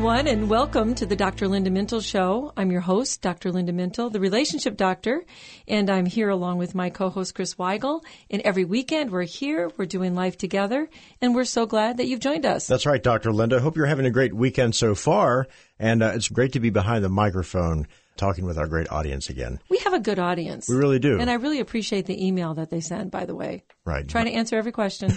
everyone, 0.00 0.26
and 0.28 0.48
welcome 0.48 0.94
to 0.94 1.04
the 1.04 1.14
Dr. 1.14 1.46
Linda 1.46 1.68
Mintle 1.68 2.02
Show. 2.02 2.54
I'm 2.56 2.72
your 2.72 2.80
host, 2.80 3.20
Dr. 3.20 3.52
Linda 3.52 3.70
Mintle, 3.70 4.10
the 4.10 4.18
relationship 4.18 4.78
doctor, 4.78 5.26
and 5.68 5.90
I'm 5.90 6.06
here 6.06 6.30
along 6.30 6.56
with 6.56 6.74
my 6.74 6.88
co-host, 6.88 7.34
Chris 7.34 7.56
Weigel. 7.56 8.02
And 8.30 8.40
every 8.40 8.64
weekend 8.64 9.10
we're 9.10 9.24
here, 9.24 9.70
we're 9.76 9.84
doing 9.84 10.14
life 10.14 10.38
together, 10.38 10.88
and 11.20 11.34
we're 11.34 11.44
so 11.44 11.66
glad 11.66 11.98
that 11.98 12.06
you've 12.06 12.18
joined 12.18 12.46
us. 12.46 12.66
That's 12.66 12.86
right, 12.86 13.02
Dr. 13.02 13.30
Linda. 13.30 13.60
Hope 13.60 13.76
you're 13.76 13.84
having 13.84 14.06
a 14.06 14.10
great 14.10 14.32
weekend 14.32 14.74
so 14.74 14.94
far, 14.94 15.46
and 15.78 16.02
uh, 16.02 16.12
it's 16.14 16.28
great 16.28 16.54
to 16.54 16.60
be 16.60 16.70
behind 16.70 17.04
the 17.04 17.10
microphone 17.10 17.86
talking 18.16 18.44
with 18.44 18.58
our 18.58 18.66
great 18.66 18.90
audience 18.90 19.30
again. 19.30 19.58
We 19.70 19.78
have 19.78 19.94
a 19.94 19.98
good 20.00 20.18
audience. 20.18 20.68
We 20.68 20.76
really 20.76 20.98
do. 20.98 21.18
And 21.18 21.30
I 21.30 21.34
really 21.34 21.60
appreciate 21.60 22.06
the 22.06 22.26
email 22.26 22.54
that 22.54 22.68
they 22.70 22.80
send, 22.80 23.10
by 23.10 23.24
the 23.24 23.34
way. 23.34 23.64
Right. 23.86 24.06
Trying 24.06 24.26
to 24.26 24.32
answer 24.32 24.56
every 24.56 24.72
question. 24.72 25.12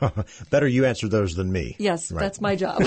Better 0.50 0.66
you 0.66 0.84
answer 0.84 1.08
those 1.08 1.34
than 1.34 1.52
me. 1.52 1.76
Yes, 1.78 2.10
Right. 2.10 2.20
that's 2.20 2.40
my 2.40 2.56
job. 2.56 2.82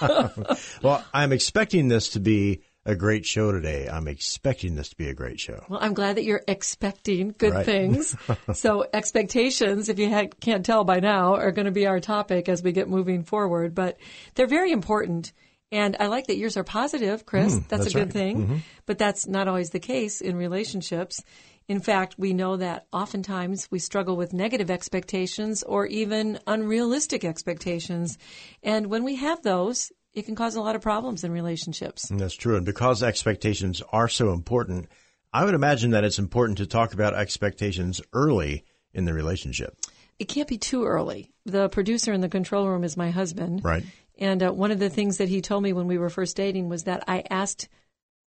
Well, 0.82 1.04
I'm 1.12 1.32
expecting 1.32 1.88
this 1.88 2.10
to 2.10 2.20
be 2.20 2.62
a 2.84 2.94
great 2.94 3.26
show 3.26 3.50
today. 3.50 3.88
I'm 3.88 4.06
expecting 4.06 4.76
this 4.76 4.90
to 4.90 4.96
be 4.96 5.08
a 5.08 5.14
great 5.14 5.40
show. 5.40 5.64
Well, 5.68 5.80
I'm 5.82 5.94
glad 5.94 6.16
that 6.16 6.24
you're 6.24 6.42
expecting 6.46 7.34
good 7.36 7.52
Right. 7.52 7.66
things. 7.66 8.14
so 8.52 8.86
expectations, 8.92 9.88
if 9.88 9.98
you 9.98 10.08
ha- 10.10 10.28
can't 10.40 10.64
tell 10.64 10.84
by 10.84 11.00
now, 11.00 11.34
are 11.34 11.50
going 11.50 11.64
to 11.64 11.72
be 11.72 11.86
our 11.86 11.98
topic 11.98 12.48
as 12.48 12.62
we 12.62 12.70
get 12.72 12.88
moving 12.88 13.24
forward. 13.24 13.74
But 13.74 13.98
they're 14.36 14.46
very 14.46 14.70
important. 14.70 15.32
And 15.72 15.96
I 15.98 16.06
like 16.06 16.28
that 16.28 16.36
yours 16.36 16.56
are 16.56 16.64
positive, 16.64 17.26
Chris. 17.26 17.54
that's, 17.54 17.62
Hmm, 17.64 17.68
that's 17.68 17.86
a 17.86 17.90
good 17.90 18.14
right. 18.14 18.34
Mm-hmm. 18.36 18.46
thing. 18.46 18.62
But 18.86 18.98
that's 18.98 19.26
not 19.26 19.48
always 19.48 19.70
the 19.70 19.80
case 19.80 20.20
in 20.20 20.36
relationships. 20.36 21.22
In 21.68 21.80
fact, 21.80 22.14
we 22.16 22.32
know 22.32 22.56
that 22.56 22.86
oftentimes 22.92 23.68
we 23.72 23.80
struggle 23.80 24.16
with 24.16 24.32
negative 24.32 24.70
expectations 24.70 25.64
or 25.64 25.86
even 25.86 26.38
unrealistic 26.46 27.24
expectations. 27.24 28.18
And 28.62 28.86
when 28.86 29.02
we 29.02 29.16
have 29.16 29.42
those, 29.42 29.90
it 30.14 30.26
can 30.26 30.36
cause 30.36 30.54
a 30.54 30.60
lot 30.60 30.76
of 30.76 30.82
problems 30.82 31.24
in 31.24 31.32
relationships. 31.32 32.08
And 32.10 32.20
that's 32.20 32.34
true. 32.34 32.56
And 32.56 32.64
because 32.64 33.02
expectations 33.02 33.82
are 33.92 34.08
so 34.08 34.32
important, 34.32 34.86
I 35.32 35.44
would 35.44 35.54
imagine 35.54 35.90
that 35.90 36.04
it's 36.04 36.20
important 36.20 36.58
to 36.58 36.66
talk 36.66 36.94
about 36.94 37.14
expectations 37.14 38.00
early 38.12 38.64
in 38.94 39.04
the 39.04 39.12
relationship. 39.12 39.76
it 40.18 40.26
can't 40.28 40.48
be 40.48 40.56
too 40.56 40.84
early. 40.86 41.30
The 41.44 41.68
producer 41.68 42.12
in 42.12 42.20
the 42.22 42.28
control 42.30 42.66
room 42.68 42.84
is 42.84 42.96
my 42.96 43.10
husband. 43.10 43.62
Right. 43.62 43.84
And 44.18 44.42
uh, 44.42 44.50
one 44.52 44.70
of 44.70 44.78
the 44.78 44.88
things 44.90 45.18
that 45.18 45.28
he 45.28 45.40
told 45.42 45.62
me 45.62 45.72
when 45.72 45.86
we 45.88 45.98
were 45.98 46.08
first 46.10 46.36
dating 46.36 46.68
was 46.68 46.84
that 46.84 47.04
I 47.06 47.22
asked 47.28 47.68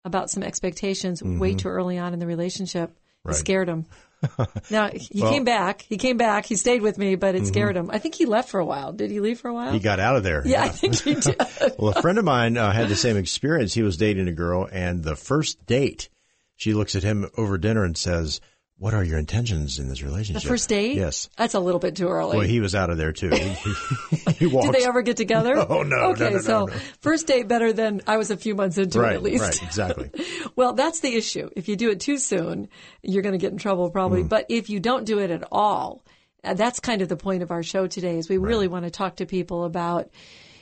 about 0.03 0.29
some 0.29 0.43
expectations 0.43 1.21
way 1.23 1.53
too 1.55 1.67
early 1.67 1.97
on 1.97 2.13
in 2.13 2.19
the 2.19 2.27
relationship. 2.27 2.89
It 2.91 2.95
Mm-hmm. 3.29 3.33
Scared 3.37 3.67
him. 3.69 3.85
now, 4.69 4.89
he 4.89 5.19
Well- 5.21 5.31
Mm-hmm. 5.31 5.33
came 5.33 5.43
back. 5.45 5.81
He 5.81 5.97
came 5.97 6.17
back. 6.17 6.45
He 6.45 6.55
stayed 6.55 6.83
with 6.83 6.99
me, 6.99 7.15
but 7.15 7.33
it 7.33 7.47
scared 7.47 7.75
him. 7.75 7.89
I 7.91 7.97
think 7.97 8.13
he 8.13 8.25
left 8.27 8.49
for 8.49 8.59
a 8.59 8.65
while. 8.65 8.93
Did 8.93 9.09
he 9.09 9.19
leave 9.19 9.39
for 9.39 9.47
a 9.49 9.53
while? 9.53 9.71
He 9.73 9.79
got 9.79 9.99
out 9.99 10.15
of 10.15 10.21
there. 10.23 10.43
yeah, 10.45 10.63
I 10.63 10.69
think 10.69 11.01
he 11.01 11.15
did. 11.19 11.35
Well, 11.79 11.91
a 11.95 12.01
friend 12.03 12.19
of 12.19 12.25
mine 12.25 12.55
uh, 12.55 12.71
had 12.71 12.87
the 12.87 12.95
same 12.95 13.17
experience. 13.17 13.73
He 13.73 13.81
was 13.81 13.97
dating 13.97 14.27
a 14.27 14.31
girl, 14.31 14.67
and 14.71 15.03
the 15.03 15.15
first 15.15 15.65
date, 15.65 16.09
she 16.55 16.73
looks 16.75 16.95
at 16.95 17.01
him 17.01 17.27
over 17.35 17.57
dinner 17.57 17.83
and 17.83 17.97
says, 17.97 18.41
"What 18.77 18.93
are 18.93 19.03
your 19.03 19.17
intentions 19.17 19.79
in 19.79 19.87
this 19.89 20.01
relationship?" 20.03 20.43
the 20.43 20.47
first 20.47 20.69
date? 20.69 20.95
Yes. 20.95 21.29
That's 21.37 21.53
a 21.53 21.59
little 21.59 21.79
bit 21.79 21.95
too 21.95 22.07
early. 22.07 22.37
Well, 22.37 22.47
he 22.47 22.59
was 22.59 22.75
out 22.75 22.89
of 22.89 22.97
there 22.97 23.11
too. 23.11 23.29
He, 23.29 23.37
he, 23.37 23.73
he. 24.33 24.49
Did 24.49 24.73
they 24.73 24.85
ever 24.85 25.01
get 25.01 25.17
together? 25.17 25.55
Oh, 25.69 25.83
no, 25.83 25.95
no, 25.95 26.03
Okay, 26.11 26.25
no, 26.25 26.29
no, 26.31 26.37
so 26.39 26.65
no. 26.65 26.73
first 27.01 27.27
date 27.27 27.47
better 27.47 27.73
than 27.73 28.01
I 28.05 28.17
was 28.17 28.31
a 28.31 28.37
few 28.37 28.55
months 28.55 28.77
into 28.77 28.99
it 28.99 29.01
right, 29.01 29.15
at 29.15 29.23
least. 29.23 29.43
right, 29.43 29.63
exactly. 29.63 30.11
Well, 30.55 30.73
that's 30.73 31.01
the 31.01 31.13
issue. 31.15 31.49
If 31.55 31.67
you 31.67 31.75
do 31.75 31.89
it 31.89 31.99
too 31.99 32.17
soon, 32.17 32.69
you're 33.03 33.23
going 33.23 33.33
to 33.33 33.39
get 33.39 33.51
in 33.51 33.57
trouble 33.57 33.89
probably. 33.89 34.21
Hmm. 34.21 34.27
But 34.27 34.45
if 34.49 34.69
you 34.69 34.79
don't 34.79 35.05
do 35.05 35.19
it 35.19 35.31
at 35.31 35.43
all, 35.51 36.03
uh, 36.43 36.53
that's 36.53 36.79
kind 36.79 37.01
of 37.01 37.09
the 37.09 37.17
point 37.17 37.43
of 37.43 37.51
our 37.51 37.63
show 37.63 37.87
today 37.87 38.17
is 38.17 38.29
we 38.29 38.37
really 38.37 38.67
want 38.67 38.85
to 38.85 38.91
talk 38.91 39.17
to 39.17 39.25
people 39.25 39.65
about 39.65 40.09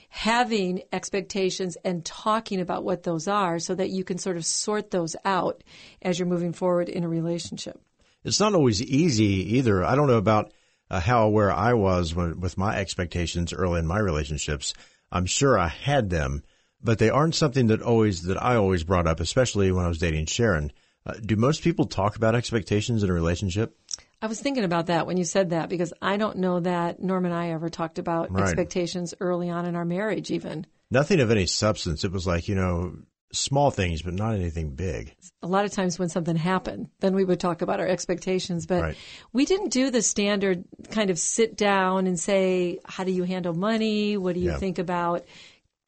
having 0.09 0.81
expectations 0.91 1.75
and 1.83 2.05
talking 2.05 2.59
about 2.61 2.83
what 2.83 3.03
those 3.03 3.27
are 3.27 3.59
so 3.59 3.73
that 3.75 3.89
you 3.89 4.03
can 4.03 4.17
sort 4.17 4.37
of 4.37 4.45
sort 4.45 4.91
those 4.91 5.15
out 5.25 5.63
as 6.01 6.17
you're 6.19 6.27
moving 6.27 6.53
forward 6.53 6.87
in 6.87 7.03
a 7.03 7.09
relationship. 7.09 7.79
It's 8.23 8.39
not 8.39 8.53
always 8.53 8.81
easy 8.81 9.57
either. 9.57 9.83
I 9.83 9.95
don't 9.95 10.07
know 10.07 10.17
about 10.17 10.53
uh, 10.89 10.99
how 10.99 11.25
aware 11.25 11.51
I 11.51 11.73
was 11.73 12.13
when, 12.13 12.39
with 12.39 12.57
my 12.57 12.77
expectations 12.77 13.53
early 13.53 13.79
in 13.79 13.87
my 13.87 13.99
relationships. 13.99 14.73
I'm 15.11 15.25
sure 15.25 15.57
I 15.59 15.67
had 15.67 16.09
them, 16.09 16.43
but 16.81 16.99
they 16.99 17.09
aren't 17.09 17.35
something 17.35 17.67
that 17.67 17.81
always 17.81 18.23
that 18.23 18.41
I 18.41 18.55
always 18.55 18.83
brought 18.83 19.07
up, 19.07 19.19
especially 19.19 19.71
when 19.71 19.85
I 19.85 19.87
was 19.87 19.99
dating 19.99 20.25
Sharon. 20.25 20.71
Uh, 21.05 21.13
do 21.13 21.35
most 21.35 21.63
people 21.63 21.85
talk 21.85 22.15
about 22.15 22.35
expectations 22.35 23.03
in 23.03 23.09
a 23.09 23.13
relationship? 23.13 23.77
I 24.21 24.27
was 24.27 24.39
thinking 24.39 24.63
about 24.63 24.85
that 24.85 25.05
when 25.05 25.17
you 25.17 25.25
said 25.25 25.49
that 25.49 25.67
because 25.67 25.91
I 26.01 26.15
don't 26.15 26.37
know 26.37 26.61
that 26.61 27.01
Norm 27.01 27.25
and 27.25 27.33
I 27.33 27.49
ever 27.49 27.67
talked 27.69 27.99
about 27.99 28.31
Right. 28.31 28.43
expectations 28.43 29.13
early 29.19 29.49
on 29.49 29.65
in 29.65 29.75
our 29.75 29.83
marriage 29.83 30.31
even. 30.31 30.65
Nothing 30.89 31.19
of 31.19 31.29
any 31.29 31.45
substance. 31.45 32.05
It 32.05 32.11
was 32.11 32.25
like, 32.25 32.47
you 32.47 32.55
know, 32.55 32.95
small 33.33 33.71
things, 33.71 34.01
but 34.01 34.13
not 34.13 34.35
anything 34.35 34.75
big. 34.75 35.13
a 35.41 35.47
lot 35.47 35.65
of 35.65 35.71
times 35.71 35.99
when 35.99 36.07
something 36.07 36.37
happened, 36.37 36.87
then 37.01 37.13
we 37.15 37.25
would 37.25 37.39
talk 37.39 37.61
about 37.61 37.79
our 37.81 37.87
expectations. 37.87 38.65
But 38.65 38.81
Right. 38.81 38.97
we 39.33 39.45
didn't 39.45 39.69
do 39.73 39.89
the 39.91 40.01
standard 40.01 40.63
kind 40.91 41.09
of 41.09 41.19
sit 41.19 41.57
down 41.57 42.07
and 42.07 42.17
say, 42.17 42.79
how 42.85 43.03
do 43.03 43.11
you 43.11 43.23
handle 43.23 43.53
money? 43.53 44.15
What 44.15 44.35
do 44.35 44.39
you 44.39 44.51
Yeah. 44.51 44.57
think 44.57 44.79
about 44.79 45.25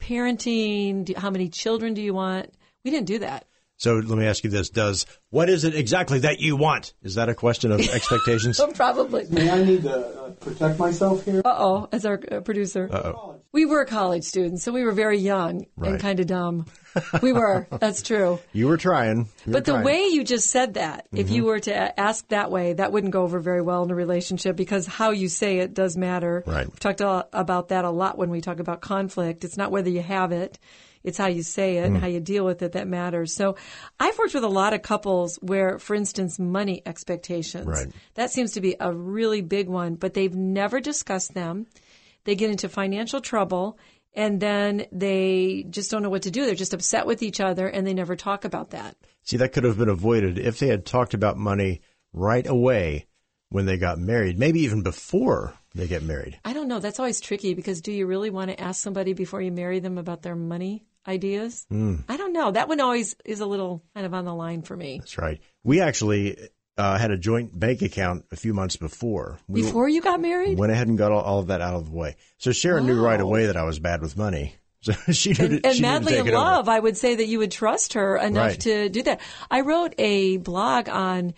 parenting? 0.02 1.06
Do, 1.06 1.14
how 1.16 1.30
many 1.30 1.50
children 1.50 1.94
do 1.94 2.02
you 2.02 2.14
want? 2.14 2.54
We 2.84 2.92
didn't 2.92 3.08
do 3.08 3.20
that. 3.20 3.46
So 3.78 3.96
let 3.96 4.18
me 4.18 4.26
ask 4.26 4.44
you 4.46 4.50
this. 4.50 4.70
Does, 4.70 5.06
what 5.32 5.50
is 5.50 5.66
it 5.66 5.76
exactly 5.76 6.20
that 6.20 6.40
you 6.40 6.56
want? 6.56 6.94
Is 7.04 7.16
that 7.16 7.28
a 7.28 7.36
question 7.36 7.72
of 7.74 7.82
expectations? 7.94 8.60
Probably. 8.74 9.26
May 9.30 9.50
I 9.50 9.64
need 9.66 9.84
to 9.84 9.98
uh, 9.98 10.30
protect 10.32 10.80
myself 10.80 11.26
here? 11.26 11.42
Uh 11.44 11.56
oh, 11.58 11.90
as 11.92 12.06
our 12.06 12.20
uh, 12.32 12.40
producer. 12.40 12.88
Uh-oh. 12.90 13.42
We 13.52 13.66
were 13.66 13.84
college 13.86 14.24
students, 14.24 14.64
so 14.64 14.72
we 14.72 14.84
were 14.84 14.92
very 14.94 15.18
young 15.20 15.66
and 15.82 16.00
kind 16.00 16.20
of 16.20 16.28
dumb. 16.28 16.66
We 17.22 17.34
were. 17.34 17.68
That's 17.70 18.02
true. 18.02 18.40
You 18.54 18.68
were 18.70 18.78
trying. 18.78 19.18
You 19.18 19.26
were 19.48 19.52
But 19.54 19.66
the 19.66 19.74
trying. 19.74 19.84
way 19.86 20.06
you 20.08 20.24
just 20.24 20.50
said 20.50 20.76
that, 20.76 21.08
if 21.12 21.26
Mm-hmm. 21.26 21.36
you 21.36 21.44
were 21.44 21.60
to 21.60 22.00
ask 22.00 22.26
that 22.30 22.50
way, 22.52 22.72
that 22.72 22.94
wouldn't 22.94 23.12
go 23.12 23.24
over 23.24 23.42
very 23.42 23.62
well 23.62 23.84
in 23.84 23.92
a 23.92 23.96
relationship 23.96 24.56
because 24.56 24.86
how 24.88 25.12
you 25.12 25.28
say 25.28 25.58
it 25.60 25.74
does 25.74 25.98
matter. 25.98 26.42
Right. 26.48 26.66
We've 26.66 26.80
talked 26.80 27.02
a- 27.02 27.28
about 27.34 27.68
that 27.70 27.84
a 27.84 27.90
lot 27.90 28.18
when 28.18 28.30
we 28.30 28.40
talk 28.40 28.60
about 28.60 28.80
conflict. 28.80 29.44
It's 29.44 29.58
not 29.58 29.72
whether 29.72 29.90
you 29.90 30.02
have 30.02 30.32
it, 30.32 30.58
it's 31.06 31.18
how 31.18 31.28
you 31.28 31.44
say 31.44 31.78
it 31.78 31.86
and 31.86 31.98
mm. 31.98 32.00
how 32.00 32.08
you 32.08 32.20
deal 32.20 32.44
with 32.44 32.62
it 32.62 32.74
that 32.74 32.88
matters. 32.88 33.34
So 33.34 33.56
I've 34.00 34.18
worked 34.18 34.34
with 34.34 34.44
a 34.44 34.50
lot 34.50 34.74
of 34.74 34.82
couples 34.82 35.38
where, 35.42 35.78
for 35.78 35.96
instance, 35.96 36.40
money 36.40 36.82
expectations. 36.86 37.68
Right. 37.68 37.88
That 38.16 38.32
seems 38.32 38.54
to 38.54 38.62
be 38.62 38.76
a 38.80 38.92
really 38.92 39.42
big 39.42 39.70
one, 39.70 39.96
but 39.96 40.16
they've 40.16 40.34
never 40.34 40.82
discussed 40.82 41.34
them. 41.34 41.68
They 42.24 42.36
get 42.36 42.50
into 42.50 42.68
financial 42.68 43.22
trouble 43.22 43.78
and 44.16 44.40
then 44.40 44.88
they 44.92 45.66
just 45.70 45.92
don't 45.92 46.02
know 46.02 46.10
what 46.10 46.24
to 46.24 46.32
do. 46.32 46.46
They're 46.46 46.56
just 46.56 46.74
upset 46.74 47.06
with 47.06 47.22
each 47.22 47.40
other 47.40 47.68
and 47.68 47.86
they 47.86 47.94
never 47.94 48.16
talk 48.16 48.44
about 48.44 48.72
that. 48.72 48.98
See, 49.24 49.38
that 49.38 49.54
could 49.54 49.64
have 49.64 49.78
been 49.78 49.90
avoided 49.90 50.40
if 50.40 50.58
they 50.58 50.68
had 50.68 50.86
talked 50.86 51.14
about 51.14 51.38
money 51.38 51.82
right 52.14 52.48
away 52.48 53.06
when 53.50 53.68
they 53.68 53.78
got 53.78 54.00
married, 54.00 54.40
maybe 54.40 54.62
even 54.62 54.82
before 54.82 55.54
they 55.76 55.88
get 55.88 56.02
married. 56.02 56.40
I 56.44 56.54
don't 56.54 56.68
know. 56.68 56.80
That's 56.80 57.00
always 57.00 57.22
tricky 57.22 57.54
because 57.54 57.82
do 57.82 57.92
you 57.92 58.08
really 58.08 58.32
want 58.32 58.50
to 58.50 58.60
ask 58.60 58.82
somebody 58.82 59.14
before 59.14 59.42
you 59.42 59.52
marry 59.52 59.80
them 59.80 60.00
about 60.00 60.24
their 60.24 60.36
money 60.36 60.84
ideas? 61.08 61.66
Hmm. 61.70 61.96
I 62.10 62.18
don't 62.18 62.34
know. 62.34 62.52
That 62.52 62.68
one 62.68 62.80
always 62.80 63.16
is 63.26 63.40
a 63.40 63.46
little 63.46 63.84
kind 63.94 64.06
of 64.06 64.14
on 64.14 64.26
the 64.26 64.34
line 64.34 64.62
for 64.62 64.76
me. 64.76 65.00
That's 65.00 65.18
right. 65.18 65.40
We 65.64 65.82
actually 65.82 66.38
uh, 66.78 66.98
had 66.98 67.12
a 67.12 67.18
joint 67.18 67.58
bank 67.58 67.82
account 67.82 68.26
a 68.32 68.36
few 68.36 68.54
months 68.54 68.76
before. 68.76 69.40
We 69.48 69.62
Before 69.64 69.88
you 69.88 70.02
got 70.02 70.20
married? 70.20 70.58
went 70.58 70.72
ahead 70.72 70.88
and 70.88 70.98
got 70.98 71.12
all, 71.12 71.22
all 71.22 71.40
of 71.40 71.48
that 71.48 71.62
out 71.62 71.76
of 71.76 71.86
the 71.90 71.96
way. 71.96 72.16
So 72.38 72.52
Sharon 72.52 72.86
knew 72.86 73.02
right 73.02 73.20
away 73.22 73.46
that 73.48 73.58
I 73.58 73.64
was 73.64 73.80
bad 73.80 74.02
with 74.02 74.18
money. 74.18 74.56
So 74.86 74.94
she 75.14 75.30
knew 75.30 75.48
to, 75.48 75.62
and 75.66 75.76
she 75.78 75.82
madly 75.82 76.12
take 76.12 76.22
in 76.22 76.28
it 76.28 76.34
over. 76.36 76.46
love, 76.46 76.70
I 76.70 76.80
would 76.80 76.96
say 76.96 77.16
that 77.16 77.26
you 77.26 77.40
would 77.40 77.50
trust 77.52 77.94
her 77.94 78.18
enough 78.18 78.50
Right. 78.52 78.60
to 78.62 78.88
do 78.90 79.02
that. 79.02 79.20
I 79.50 79.62
wrote 79.62 79.96
a 79.98 80.38
blog 80.38 80.90
on 80.90 81.34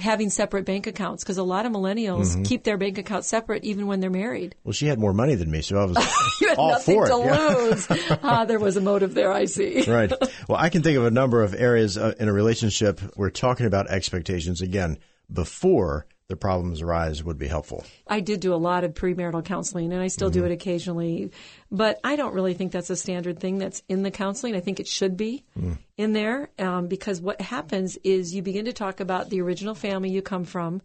having 0.00 0.30
separate 0.30 0.64
bank 0.64 0.86
accounts 0.86 1.22
because 1.22 1.38
a 1.38 1.42
lot 1.42 1.66
of 1.66 1.72
millennials 1.72 2.30
Mm-hmm. 2.32 2.42
keep 2.44 2.64
their 2.64 2.76
bank 2.76 2.98
accounts 2.98 3.28
separate 3.28 3.64
even 3.64 3.86
when 3.86 4.00
they're 4.00 4.10
married. 4.10 4.54
Well, 4.64 4.72
she 4.72 4.86
had 4.86 4.98
more 4.98 5.12
money 5.12 5.34
than 5.34 5.50
me, 5.50 5.60
so 5.62 5.78
I 5.78 5.84
was 5.84 5.96
You 6.40 6.48
had 6.48 6.58
all 6.58 6.70
nothing 6.70 6.94
for 6.94 7.06
to 7.06 7.14
it. 7.16 7.24
Yeah. 7.26 7.46
lose. 7.48 7.86
ah, 8.22 8.44
there 8.44 8.58
was 8.58 8.76
a 8.76 8.80
motive 8.80 9.14
there, 9.14 9.32
I 9.32 9.44
see. 9.46 9.82
right. 9.90 10.12
Well, 10.48 10.58
I 10.58 10.68
can 10.68 10.82
think 10.82 10.96
of 10.98 11.04
a 11.04 11.10
number 11.10 11.42
of 11.42 11.54
areas 11.54 11.96
uh, 11.98 12.14
in 12.18 12.28
a 12.28 12.32
relationship 12.32 13.00
where 13.16 13.30
talking 13.30 13.66
about 13.66 13.88
expectations 13.90 14.60
again 14.62 14.98
before 15.32 16.06
the 16.30 16.36
problems 16.36 16.80
arise 16.80 17.24
would 17.24 17.38
be 17.38 17.48
helpful. 17.48 17.84
I 18.06 18.20
did 18.20 18.38
do 18.38 18.54
a 18.54 18.56
lot 18.56 18.84
of 18.84 18.94
premarital 18.94 19.44
counseling 19.44 19.92
and 19.92 20.00
I 20.00 20.06
still 20.06 20.30
do 20.30 20.42
mm-hmm. 20.42 20.52
it 20.52 20.54
occasionally, 20.54 21.32
but 21.72 21.98
I 22.04 22.14
don't 22.14 22.34
really 22.34 22.54
think 22.54 22.70
that's 22.70 22.88
a 22.88 22.94
standard 22.96 23.40
thing 23.40 23.58
that's 23.58 23.82
in 23.88 24.04
the 24.04 24.12
counseling. 24.12 24.54
I 24.54 24.60
think 24.60 24.78
it 24.78 24.86
should 24.86 25.16
be 25.16 25.42
mm. 25.58 25.76
in 25.96 26.12
there 26.12 26.48
um, 26.60 26.86
because 26.86 27.20
what 27.20 27.40
happens 27.40 27.98
is 28.04 28.32
you 28.32 28.42
begin 28.42 28.66
to 28.66 28.72
talk 28.72 29.00
about 29.00 29.28
the 29.28 29.40
original 29.40 29.74
family 29.74 30.10
you 30.10 30.22
come 30.22 30.44
from, 30.44 30.82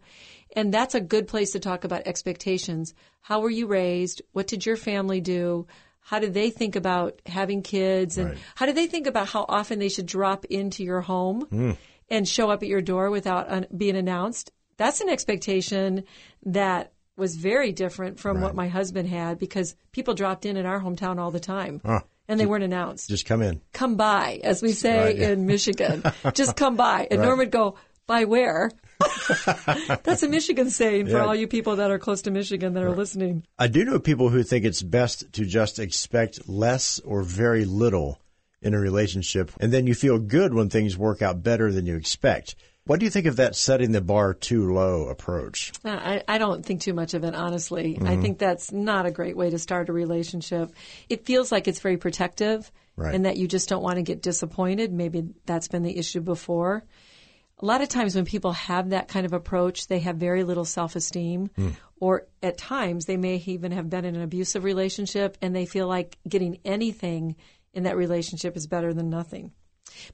and 0.56 0.74
that's 0.74 0.96
a 0.96 1.00
good 1.00 1.28
place 1.28 1.52
to 1.52 1.60
talk 1.60 1.84
about 1.84 2.02
expectations. 2.06 2.92
How 3.20 3.38
were 3.38 3.50
you 3.50 3.68
raised? 3.68 4.22
What 4.32 4.48
did 4.48 4.66
your 4.66 4.76
family 4.76 5.20
do? 5.20 5.68
How 6.00 6.18
did 6.18 6.34
they 6.34 6.50
think 6.50 6.74
about 6.74 7.22
having 7.24 7.62
kids? 7.62 8.18
And 8.18 8.30
Right. 8.30 8.38
how 8.56 8.66
did 8.66 8.74
they 8.74 8.88
think 8.88 9.06
about 9.06 9.28
how 9.28 9.46
often 9.48 9.78
they 9.78 9.88
should 9.88 10.06
drop 10.06 10.44
into 10.46 10.82
your 10.82 11.02
home 11.02 11.46
mm. 11.52 11.76
and 12.10 12.26
show 12.28 12.50
up 12.50 12.64
at 12.64 12.68
your 12.68 12.82
door 12.82 13.10
without 13.10 13.48
un- 13.48 13.66
being 13.76 13.96
announced? 13.96 14.50
That's 14.78 15.00
an 15.00 15.08
expectation 15.08 16.04
that 16.44 16.92
was 17.16 17.36
very 17.36 17.72
different 17.72 18.20
from 18.20 18.40
what 18.42 18.54
my 18.54 18.68
husband 18.68 19.08
had 19.08 19.38
because 19.38 19.74
people 19.92 20.12
dropped 20.14 20.44
in 20.44 20.56
in 20.58 20.66
our 20.66 20.80
hometown 20.80 21.18
all 21.18 21.30
the 21.30 21.40
time. 21.40 21.80
and 22.28 22.38
they 22.40 22.44
weren't 22.46 22.64
announced. 22.64 23.08
Just 23.08 23.24
come 23.24 23.40
in. 23.40 23.60
Come 23.72 23.96
by, 23.96 24.40
as 24.42 24.60
we 24.62 24.72
say 24.72 24.98
Right, 24.98 25.16
yeah. 25.18 25.28
in 25.30 25.46
Michigan. 25.46 26.02
Just 26.34 26.56
come 26.56 26.76
by. 26.76 27.06
And 27.10 27.20
Right. 27.20 27.26
Norm 27.26 27.38
would 27.38 27.50
go, 27.52 27.76
by 28.06 28.24
where? 28.24 28.70
That's 30.04 30.22
a 30.22 30.28
Michigan 30.28 30.70
saying 30.70 31.06
for 31.06 31.12
Yeah. 31.12 31.24
all 31.24 31.34
you 31.34 31.46
people 31.48 31.76
that 31.76 31.90
are 31.90 31.98
close 31.98 32.22
to 32.22 32.30
Michigan 32.30 32.74
that 32.74 32.82
are 32.82 32.94
listening. 32.94 33.44
I 33.58 33.68
do 33.68 33.84
know 33.84 33.98
people 33.98 34.28
who 34.28 34.42
think 34.42 34.64
it's 34.64 34.82
best 34.82 35.32
to 35.34 35.44
just 35.44 35.78
expect 35.78 36.48
less 36.48 36.98
or 37.00 37.22
very 37.22 37.64
little 37.64 38.20
in 38.62 38.74
a 38.74 38.78
relationship, 38.80 39.52
and 39.60 39.72
then 39.72 39.86
you 39.86 39.94
feel 39.94 40.18
good 40.18 40.52
when 40.54 40.68
things 40.68 40.96
work 40.96 41.22
out 41.22 41.42
better 41.42 41.70
than 41.72 41.86
you 41.86 41.96
expect. 41.96 42.56
What 42.86 43.00
do 43.00 43.04
you 43.06 43.10
think 43.10 43.26
of 43.26 43.36
that 43.36 43.56
setting 43.56 43.90
the 43.90 44.00
bar 44.00 44.32
too 44.32 44.72
low 44.72 45.08
approach? 45.08 45.72
Uh, 45.84 45.90
I, 45.90 46.22
I 46.28 46.38
don't 46.38 46.64
think 46.64 46.80
too 46.80 46.94
much 46.94 47.14
of 47.14 47.24
it, 47.24 47.34
honestly. 47.34 47.98
I 48.00 48.16
think 48.16 48.38
that's 48.38 48.70
not 48.70 49.06
a 49.06 49.10
great 49.10 49.36
way 49.36 49.50
to 49.50 49.58
start 49.58 49.88
a 49.88 49.92
relationship. 49.92 50.70
It 51.08 51.26
feels 51.26 51.50
like 51.50 51.66
it's 51.66 51.80
very 51.80 51.96
protective 51.96 52.70
Right. 52.98 53.14
and 53.14 53.26
that 53.26 53.36
you 53.36 53.46
just 53.46 53.68
don't 53.68 53.82
want 53.82 53.96
to 53.96 54.02
get 54.02 54.22
disappointed. 54.22 54.90
Maybe 54.92 55.24
that's 55.44 55.68
been 55.68 55.82
the 55.82 55.98
issue 55.98 56.20
before. 56.20 56.82
A 57.58 57.66
lot 57.66 57.82
of 57.82 57.88
times 57.88 58.14
when 58.14 58.24
people 58.24 58.52
have 58.52 58.90
that 58.90 59.08
kind 59.08 59.26
of 59.26 59.32
approach, 59.32 59.88
they 59.88 59.98
have 59.98 60.16
very 60.16 60.44
little 60.44 60.64
self-esteem 60.64 61.50
or 62.00 62.26
at 62.42 62.56
times 62.56 63.04
they 63.06 63.16
may 63.16 63.36
even 63.46 63.72
have 63.72 63.90
been 63.90 64.04
in 64.04 64.14
an 64.14 64.22
abusive 64.22 64.62
relationship 64.64 65.36
and 65.42 65.54
they 65.54 65.66
feel 65.66 65.88
like 65.88 66.16
getting 66.28 66.58
anything 66.64 67.36
in 67.74 67.82
that 67.82 67.96
relationship 67.96 68.56
is 68.56 68.66
better 68.66 68.94
than 68.94 69.10
nothing. 69.10 69.52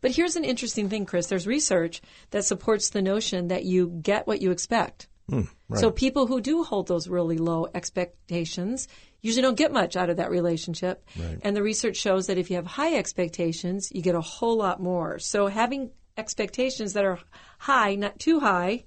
But 0.00 0.12
here's 0.12 0.36
an 0.36 0.44
interesting 0.44 0.88
thing, 0.88 1.06
Chris. 1.06 1.26
There's 1.26 1.46
research 1.46 2.02
that 2.30 2.44
supports 2.44 2.90
the 2.90 3.02
notion 3.02 3.48
that 3.48 3.64
you 3.64 3.88
get 3.88 4.26
what 4.26 4.40
you 4.42 4.50
expect. 4.50 5.08
Hmm, 5.28 5.42
so 5.74 5.90
people 5.90 6.26
who 6.26 6.40
do 6.40 6.64
hold 6.64 6.88
those 6.88 7.08
really 7.08 7.38
low 7.38 7.68
expectations 7.74 8.88
usually 9.20 9.42
don't 9.42 9.56
get 9.56 9.72
much 9.72 9.96
out 9.96 10.10
of 10.10 10.16
that 10.16 10.30
relationship. 10.30 11.06
And 11.42 11.56
the 11.56 11.62
research 11.62 11.96
shows 11.96 12.26
that 12.26 12.38
if 12.38 12.50
you 12.50 12.56
have 12.56 12.66
high 12.66 12.94
expectations, 12.94 13.90
you 13.92 14.02
get 14.02 14.16
a 14.16 14.20
whole 14.20 14.56
lot 14.56 14.82
more. 14.82 15.18
So 15.20 15.46
having 15.46 15.90
expectations 16.16 16.92
that 16.94 17.04
are 17.04 17.18
high, 17.58 17.94
not 17.94 18.18
too 18.18 18.40
high, 18.40 18.84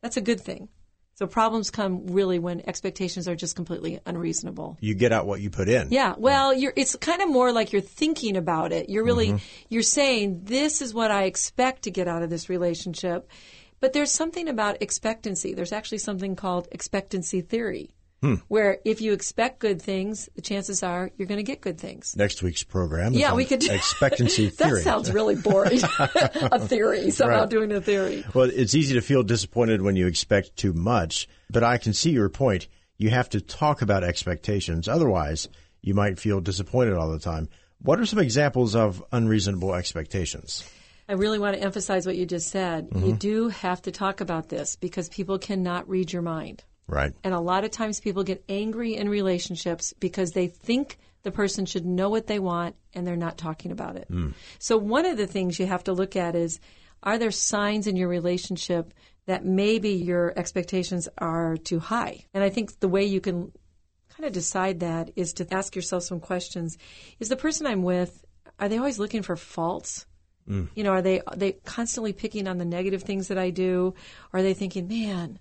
that's 0.00 0.16
a 0.16 0.22
good 0.22 0.40
thing. 0.40 0.68
So 1.18 1.26
problems 1.26 1.70
come 1.70 2.08
really 2.08 2.38
when 2.38 2.60
expectations 2.68 3.26
are 3.26 3.34
just 3.34 3.56
completely 3.56 4.00
unreasonable. 4.04 4.76
You 4.80 4.94
get 4.94 5.12
out 5.12 5.26
what 5.26 5.40
you 5.40 5.48
put 5.48 5.66
in. 5.66 5.88
Yeah, 5.90 6.14
well, 6.18 6.52
you're, 6.52 6.74
it's 6.76 6.94
kind 6.96 7.22
of 7.22 7.30
more 7.30 7.52
like 7.52 7.72
you're 7.72 7.80
thinking 7.80 8.36
about 8.36 8.70
it. 8.72 8.90
You're 8.90 9.04
really 9.04 9.28
Mm-hmm. 9.28 9.36
you're 9.70 9.82
saying 9.82 10.42
this 10.44 10.82
is 10.82 10.92
what 10.92 11.10
I 11.10 11.24
expect 11.24 11.82
to 11.82 11.90
get 11.90 12.06
out 12.06 12.22
of 12.22 12.28
this 12.28 12.50
relationship. 12.50 13.30
But 13.80 13.94
there's 13.94 14.10
something 14.10 14.48
about 14.48 14.82
expectancy. 14.82 15.54
There's 15.54 15.72
actually 15.72 15.98
something 15.98 16.36
called 16.36 16.68
expectancy 16.70 17.40
theory, 17.40 17.90
Hmm. 18.26 18.34
where 18.48 18.78
if 18.84 19.00
you 19.00 19.12
expect 19.12 19.60
good 19.60 19.80
things, 19.80 20.28
the 20.34 20.42
chances 20.42 20.82
are 20.82 21.10
you're 21.16 21.28
going 21.28 21.38
to 21.38 21.42
get 21.44 21.60
good 21.60 21.78
things. 21.78 22.14
Next 22.16 22.42
week's 22.42 22.64
program. 22.64 23.12
is 23.14 23.20
Yeah, 23.20 23.34
we 23.34 23.44
could 23.44 23.60
do 23.60 23.70
expectancy 23.72 24.46
that 24.48 24.56
theory. 24.56 24.82
sounds 24.82 25.12
really 25.12 25.34
boring. 25.36 25.80
a 25.98 26.58
theory, 26.58 27.10
somehow 27.10 27.40
Right. 27.40 27.50
doing 27.50 27.72
a 27.72 27.80
theory. 27.80 28.24
Well, 28.34 28.50
it's 28.52 28.74
easy 28.74 28.94
to 28.94 29.00
feel 29.00 29.22
disappointed 29.22 29.82
when 29.82 29.96
you 29.96 30.06
expect 30.06 30.56
too 30.56 30.72
much, 30.72 31.28
but 31.50 31.62
I 31.62 31.78
can 31.78 31.92
see 31.92 32.10
your 32.10 32.28
point. 32.28 32.68
You 32.98 33.10
have 33.10 33.28
to 33.30 33.40
talk 33.40 33.82
about 33.82 34.02
expectations. 34.04 34.88
Otherwise, 34.88 35.48
you 35.82 35.94
might 35.94 36.18
feel 36.18 36.40
disappointed 36.40 36.94
all 36.94 37.10
the 37.10 37.18
time. 37.18 37.48
What 37.82 38.00
are 38.00 38.06
some 38.06 38.18
examples 38.18 38.74
of 38.74 39.04
unreasonable 39.12 39.74
expectations? 39.74 40.68
I 41.08 41.12
really 41.12 41.38
want 41.38 41.54
to 41.56 41.62
emphasize 41.62 42.06
what 42.06 42.16
you 42.16 42.26
just 42.26 42.48
said. 42.48 42.90
Mm-hmm. 42.90 43.06
You 43.06 43.12
do 43.12 43.48
have 43.50 43.82
to 43.82 43.92
talk 43.92 44.20
about 44.20 44.48
this 44.48 44.74
because 44.76 45.08
people 45.08 45.38
cannot 45.38 45.88
read 45.88 46.12
your 46.12 46.22
mind. 46.22 46.64
Right. 46.88 47.12
And 47.24 47.34
a 47.34 47.40
lot 47.40 47.64
of 47.64 47.70
times 47.70 48.00
people 48.00 48.22
get 48.22 48.44
angry 48.48 48.94
in 48.96 49.08
relationships 49.08 49.92
because 49.98 50.32
they 50.32 50.46
think 50.46 50.98
the 51.22 51.32
person 51.32 51.66
should 51.66 51.84
know 51.84 52.08
what 52.08 52.28
they 52.28 52.38
want 52.38 52.76
and 52.94 53.06
they're 53.06 53.16
not 53.16 53.36
talking 53.36 53.72
about 53.72 53.96
it. 53.96 54.06
Hmm. 54.08 54.30
So 54.60 54.76
one 54.76 55.04
of 55.04 55.16
the 55.16 55.26
things 55.26 55.58
you 55.58 55.66
have 55.66 55.84
to 55.84 55.92
look 55.92 56.14
at 56.14 56.36
is 56.36 56.60
are 57.02 57.18
there 57.18 57.30
signs 57.30 57.86
in 57.86 57.96
your 57.96 58.08
relationship 58.08 58.94
that 59.26 59.44
maybe 59.44 59.90
your 59.90 60.32
expectations 60.38 61.08
are 61.18 61.56
too 61.56 61.80
high? 61.80 62.24
And 62.32 62.44
I 62.44 62.50
think 62.50 62.78
the 62.78 62.88
way 62.88 63.04
you 63.04 63.20
can 63.20 63.50
kind 64.16 64.26
of 64.26 64.32
decide 64.32 64.80
that 64.80 65.10
is 65.16 65.32
to 65.34 65.52
ask 65.52 65.74
yourself 65.74 66.04
some 66.04 66.20
questions. 66.20 66.78
Is 67.18 67.28
the 67.28 67.36
person 67.36 67.66
I'm 67.66 67.82
with, 67.82 68.24
are 68.58 68.68
they 68.68 68.78
always 68.78 68.98
looking 68.98 69.22
for 69.22 69.36
faults? 69.36 70.06
Hmm. 70.46 70.66
You 70.76 70.84
know, 70.84 70.92
are 70.92 71.02
they 71.02 71.20
are 71.22 71.36
they 71.36 71.52
constantly 71.64 72.12
picking 72.12 72.46
on 72.46 72.58
the 72.58 72.64
negative 72.64 73.02
things 73.02 73.28
that 73.28 73.38
I 73.38 73.50
do? 73.50 73.94
Or 74.32 74.40
are 74.40 74.42
they 74.42 74.54
thinking, 74.54 74.86
man, 74.86 75.40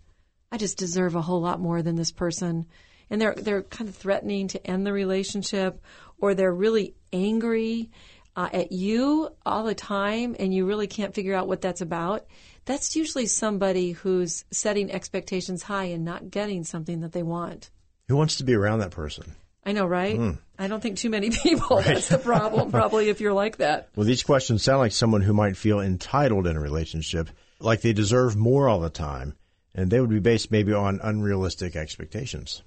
I 0.52 0.58
just 0.58 0.78
deserve 0.78 1.16
a 1.16 1.22
whole 1.22 1.42
lot 1.42 1.60
more 1.60 1.82
than 1.82 1.96
this 1.96 2.12
person? 2.12 2.66
And 3.10 3.22
they're 3.22 3.36
they're 3.36 3.64
kind 3.64 3.90
of 3.90 3.96
threatening 3.96 4.48
to 4.50 4.68
end 4.68 4.86
the 4.86 4.94
relationship, 4.94 5.82
or 6.18 6.34
they're 6.34 6.54
really 6.54 6.96
angry 7.14 7.92
uh, 8.36 8.50
at 8.52 8.72
you 8.72 9.30
all 9.46 9.64
the 9.64 9.76
time, 9.76 10.36
and 10.40 10.54
you 10.54 10.66
really 10.66 10.88
can't 10.88 11.14
figure 11.14 11.36
out 11.36 11.48
what 11.48 11.62
that's 11.62 11.82
about. 11.82 12.26
That's 12.66 12.96
usually 12.96 13.28
somebody 13.28 13.92
who's 13.92 14.44
setting 14.52 14.92
expectations 14.92 15.62
high 15.62 15.86
and 15.86 16.04
not 16.04 16.32
getting 16.32 16.64
something 16.64 17.02
that 17.02 17.12
they 17.12 17.24
want. 17.24 17.70
Who 18.08 18.16
wants 18.16 18.38
to 18.38 18.44
be 18.44 18.56
around 18.56 18.80
that 18.80 18.92
person? 18.92 19.36
I 19.66 19.72
know, 19.72 19.86
right? 19.86 20.16
Hmm. 20.16 20.32
I 20.60 20.68
don't 20.68 20.82
think 20.82 20.98
too 20.98 21.10
many 21.10 21.30
people. 21.44 21.82
That's 21.82 22.10
the 22.10 22.18
problem. 22.18 22.72
Probably 22.72 23.10
if 23.10 23.20
you're 23.20 23.34
like 23.34 23.58
that. 23.58 23.90
Well, 23.96 24.06
these 24.06 24.24
questions 24.24 24.64
sound 24.64 24.80
like 24.80 24.92
someone 24.92 25.22
who 25.22 25.34
might 25.34 25.58
feel 25.58 25.80
entitled 25.80 26.48
in 26.48 26.56
a 26.56 26.60
relationship, 26.60 27.30
like 27.60 27.82
they 27.82 27.94
deserve 27.94 28.36
more 28.36 28.70
all 28.70 28.80
the 28.80 28.90
time, 28.90 29.36
and 29.76 29.92
they 29.92 30.00
would 30.00 30.10
be 30.10 30.20
based 30.20 30.50
maybe 30.50 30.74
on 30.74 31.00
unrealistic 31.04 31.76
expectations. 31.76 32.64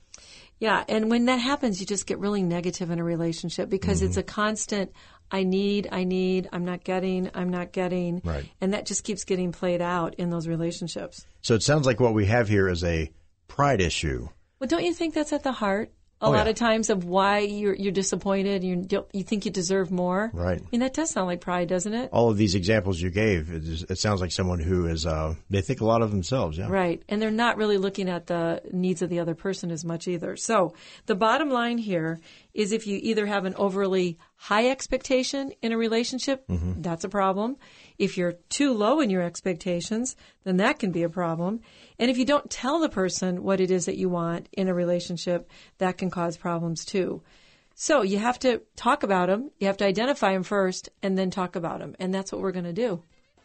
Yeah, 0.60 0.84
and 0.88 1.08
when 1.10 1.26
that 1.26 1.36
happens, 1.36 1.80
you 1.80 1.86
just 1.86 2.06
get 2.06 2.18
really 2.18 2.42
negative 2.42 2.90
in 2.90 2.98
a 2.98 3.04
relationship 3.04 3.68
because 3.68 4.02
it's 4.02 4.16
a 4.16 4.22
Mm-hmm. 4.22 4.34
constant 4.34 4.92
I 5.30 5.44
need, 5.44 5.88
I 5.92 6.04
need, 6.04 6.48
I'm 6.52 6.64
not 6.64 6.84
getting, 6.84 7.30
I'm 7.34 7.50
not 7.50 7.72
getting. 7.72 8.20
Right. 8.24 8.48
And 8.60 8.72
that 8.72 8.86
just 8.86 9.04
keeps 9.04 9.24
getting 9.24 9.52
played 9.52 9.82
out 9.82 10.14
in 10.14 10.30
those 10.30 10.48
relationships. 10.48 11.26
So 11.42 11.54
it 11.54 11.62
sounds 11.62 11.86
like 11.86 12.00
what 12.00 12.14
we 12.14 12.26
have 12.26 12.48
here 12.48 12.68
is 12.68 12.82
a 12.82 13.12
pride 13.46 13.80
issue. 13.80 14.28
Well, 14.58 14.68
don't 14.68 14.84
you 14.84 14.94
think 14.94 15.14
that's 15.14 15.32
at 15.32 15.42
the 15.42 15.52
heart? 15.52 15.92
A 16.20 16.24
Oh, 16.26 16.30
lot 16.32 16.46
yeah. 16.46 16.50
of 16.50 16.56
times 16.56 16.90
of 16.90 17.04
why 17.04 17.38
you're 17.38 17.74
you're 17.74 17.92
disappointed, 17.92 18.64
you 18.64 18.86
you 19.12 19.22
think 19.22 19.44
you 19.44 19.52
deserve 19.52 19.92
more. 19.92 20.30
Right. 20.34 20.60
I 20.60 20.66
mean, 20.72 20.80
that 20.80 20.92
does 20.92 21.10
sound 21.10 21.28
like 21.28 21.40
pride, 21.40 21.68
doesn't 21.68 21.94
it? 21.94 22.10
All 22.12 22.28
of 22.28 22.36
these 22.36 22.56
examples 22.56 23.00
you 23.00 23.10
gave, 23.10 23.50
it, 23.52 23.62
is, 23.62 23.84
it 23.88 23.98
sounds 23.98 24.20
like 24.20 24.32
someone 24.32 24.58
who 24.58 24.86
is, 24.86 25.06
uh, 25.06 25.34
they 25.48 25.60
think 25.60 25.80
a 25.80 25.84
lot 25.84 26.02
of 26.02 26.10
themselves. 26.10 26.58
Yeah. 26.58 26.66
Right. 26.68 27.00
And 27.08 27.22
they're 27.22 27.30
not 27.30 27.56
really 27.56 27.78
looking 27.78 28.08
at 28.08 28.26
the 28.26 28.62
needs 28.72 29.00
of 29.00 29.10
the 29.10 29.20
other 29.20 29.36
person 29.36 29.70
as 29.70 29.84
much 29.84 30.08
either. 30.08 30.34
So 30.36 30.74
the 31.06 31.14
bottom 31.14 31.50
line 31.50 31.78
here 31.78 32.18
is 32.52 32.72
if 32.72 32.88
you 32.88 32.98
either 33.00 33.24
have 33.26 33.44
an 33.44 33.54
overly 33.54 34.18
high 34.34 34.68
expectation 34.70 35.52
in 35.62 35.70
a 35.72 35.78
relationship, 35.78 36.44
that's 36.48 37.04
a 37.04 37.08
problem. 37.08 37.56
If 37.98 38.16
you're 38.16 38.34
too 38.48 38.72
low 38.72 39.00
in 39.00 39.10
your 39.10 39.22
expectations, 39.22 40.16
then 40.44 40.58
that 40.58 40.78
can 40.78 40.92
be 40.92 41.02
a 41.02 41.08
problem. 41.08 41.60
And 41.98 42.10
if 42.10 42.18
you 42.18 42.24
don't 42.24 42.48
tell 42.50 42.78
the 42.78 42.88
person 42.88 43.42
what 43.42 43.60
it 43.60 43.70
is 43.70 43.86
that 43.86 43.96
you 43.96 44.08
want 44.08 44.48
in 44.52 44.68
a 44.68 44.74
relationship, 44.74 45.50
that 45.78 45.98
can 45.98 46.10
cause 46.10 46.36
problems 46.36 46.84
too. 46.84 47.22
So 47.74 48.02
you 48.02 48.18
have 48.18 48.38
to 48.40 48.62
talk 48.76 49.02
about 49.02 49.28
them. 49.28 49.50
You 49.58 49.68
have 49.68 49.76
to 49.78 49.84
identify 49.84 50.32
them 50.32 50.42
first 50.42 50.88
and 51.02 51.16
then 51.16 51.30
talk 51.30 51.56
about 51.56 51.80
them. 51.80 51.94
And 51.98 52.12
that's 52.12 52.32
what 52.32 52.40
we're 52.40 52.52
going 52.52 52.64
to 52.64 52.72
do 52.72 53.02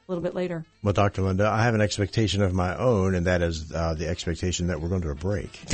a 0.07 0.11
little 0.11 0.23
bit 0.23 0.35
later. 0.35 0.65
Well, 0.81 0.93
Dr. 0.93 1.21
Linda, 1.21 1.47
I 1.47 1.63
have 1.63 1.75
an 1.75 1.81
expectation 1.81 2.41
of 2.41 2.53
my 2.53 2.75
own, 2.75 3.15
and 3.15 3.25
that 3.25 3.41
is 3.41 3.71
uh, 3.71 3.93
the 3.93 4.09
expectation 4.09 4.67
that 4.67 4.81
we're 4.81 4.89
going 4.89 5.01
to 5.01 5.09
a 5.09 5.15
break. 5.15 5.59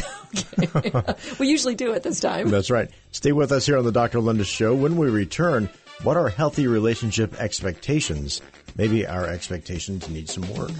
We 1.40 1.48
usually 1.48 1.76
do 1.76 1.94
it 1.94 2.04
this 2.04 2.20
time. 2.20 2.50
That's 2.50 2.70
right. 2.70 2.90
Stay 3.12 3.32
with 3.32 3.52
us 3.52 3.66
here 3.66 3.78
on 3.78 3.86
the 3.86 3.92
Dr. 3.92 4.20
Linda 4.20 4.44
Show. 4.44 4.76
When 4.76 4.98
we 4.98 5.10
return, 5.10 5.70
what 6.04 6.18
are 6.18 6.30
healthy 6.30 6.68
relationship 6.68 7.40
expectations? 7.40 8.42
Maybe 8.80 9.06
our 9.06 9.28
expectations 9.28 10.08
need 10.08 10.30
some 10.30 10.44
work. 10.56 10.72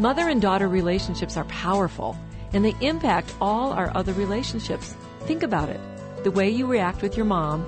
Mother 0.00 0.28
and 0.28 0.42
daughter 0.42 0.66
relationships 0.66 1.36
are 1.36 1.44
powerful 1.44 2.18
and 2.52 2.64
they 2.64 2.74
impact 2.80 3.32
all 3.40 3.70
our 3.70 3.96
other 3.96 4.12
relationships. 4.14 4.96
Think 5.26 5.44
about 5.44 5.68
it. 5.68 5.80
The 6.24 6.32
way 6.32 6.50
you 6.50 6.66
react 6.66 7.02
with 7.02 7.16
your 7.16 7.26
mom 7.26 7.64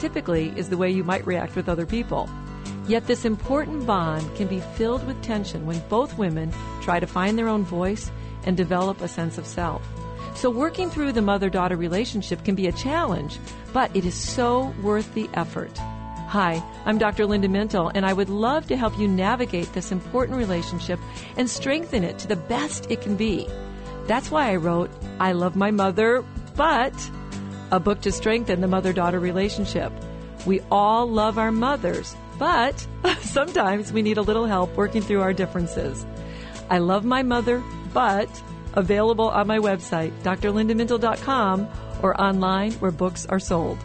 typically 0.00 0.52
is 0.56 0.68
the 0.68 0.76
way 0.76 0.90
you 0.90 1.04
might 1.04 1.24
react 1.24 1.54
with 1.54 1.68
other 1.68 1.86
people. 1.86 2.28
Yet 2.88 3.06
this 3.06 3.24
important 3.24 3.86
bond 3.86 4.34
can 4.34 4.48
be 4.48 4.58
filled 4.74 5.06
with 5.06 5.22
tension 5.22 5.64
when 5.64 5.78
both 5.88 6.18
women 6.18 6.52
try 6.82 6.98
to 6.98 7.06
find 7.06 7.38
their 7.38 7.46
own 7.46 7.62
voice 7.62 8.10
and 8.42 8.56
develop 8.56 9.00
a 9.00 9.06
sense 9.06 9.38
of 9.38 9.46
self. 9.46 9.86
So 10.40 10.48
working 10.48 10.88
through 10.88 11.12
the 11.12 11.20
mother-daughter 11.20 11.76
relationship 11.76 12.46
can 12.46 12.54
be 12.54 12.66
a 12.66 12.72
challenge, 12.72 13.38
but 13.74 13.94
it 13.94 14.06
is 14.06 14.14
so 14.14 14.74
worth 14.82 15.12
the 15.12 15.28
effort. 15.34 15.76
Hi, 15.76 16.62
I'm 16.86 16.96
Dr. 16.96 17.26
Linda 17.26 17.46
Mintle, 17.46 17.92
and 17.94 18.06
I 18.06 18.14
would 18.14 18.30
love 18.30 18.66
to 18.68 18.76
help 18.78 18.98
you 18.98 19.06
navigate 19.06 19.70
this 19.74 19.92
important 19.92 20.38
relationship 20.38 20.98
and 21.36 21.50
strengthen 21.50 22.04
it 22.04 22.18
to 22.20 22.26
the 22.26 22.36
best 22.36 22.90
it 22.90 23.02
can 23.02 23.16
be. 23.16 23.46
That's 24.06 24.30
why 24.30 24.50
I 24.50 24.56
wrote 24.56 24.90
I 25.18 25.32
Love 25.32 25.56
My 25.56 25.70
Mother, 25.70 26.24
but 26.56 26.94
a 27.70 27.78
book 27.78 28.00
to 28.00 28.10
strengthen 28.10 28.62
the 28.62 28.66
mother 28.66 28.94
daughter 28.94 29.20
relationship. 29.20 29.92
We 30.46 30.62
all 30.70 31.06
love 31.06 31.36
our 31.36 31.52
mothers, 31.52 32.16
but 32.38 32.86
sometimes 33.20 33.92
we 33.92 34.00
need 34.00 34.16
a 34.16 34.22
little 34.22 34.46
help 34.46 34.74
working 34.74 35.02
through 35.02 35.20
our 35.20 35.34
differences. 35.34 36.06
I 36.70 36.78
love 36.78 37.04
my 37.04 37.22
mother, 37.22 37.62
but 37.92 38.30
Available 38.74 39.28
on 39.28 39.46
my 39.46 39.58
website, 39.58 40.12
drlindamintle.com, 40.22 41.68
or 42.02 42.20
online 42.20 42.72
where 42.72 42.90
books 42.90 43.26
are 43.26 43.38
sold. 43.38 43.78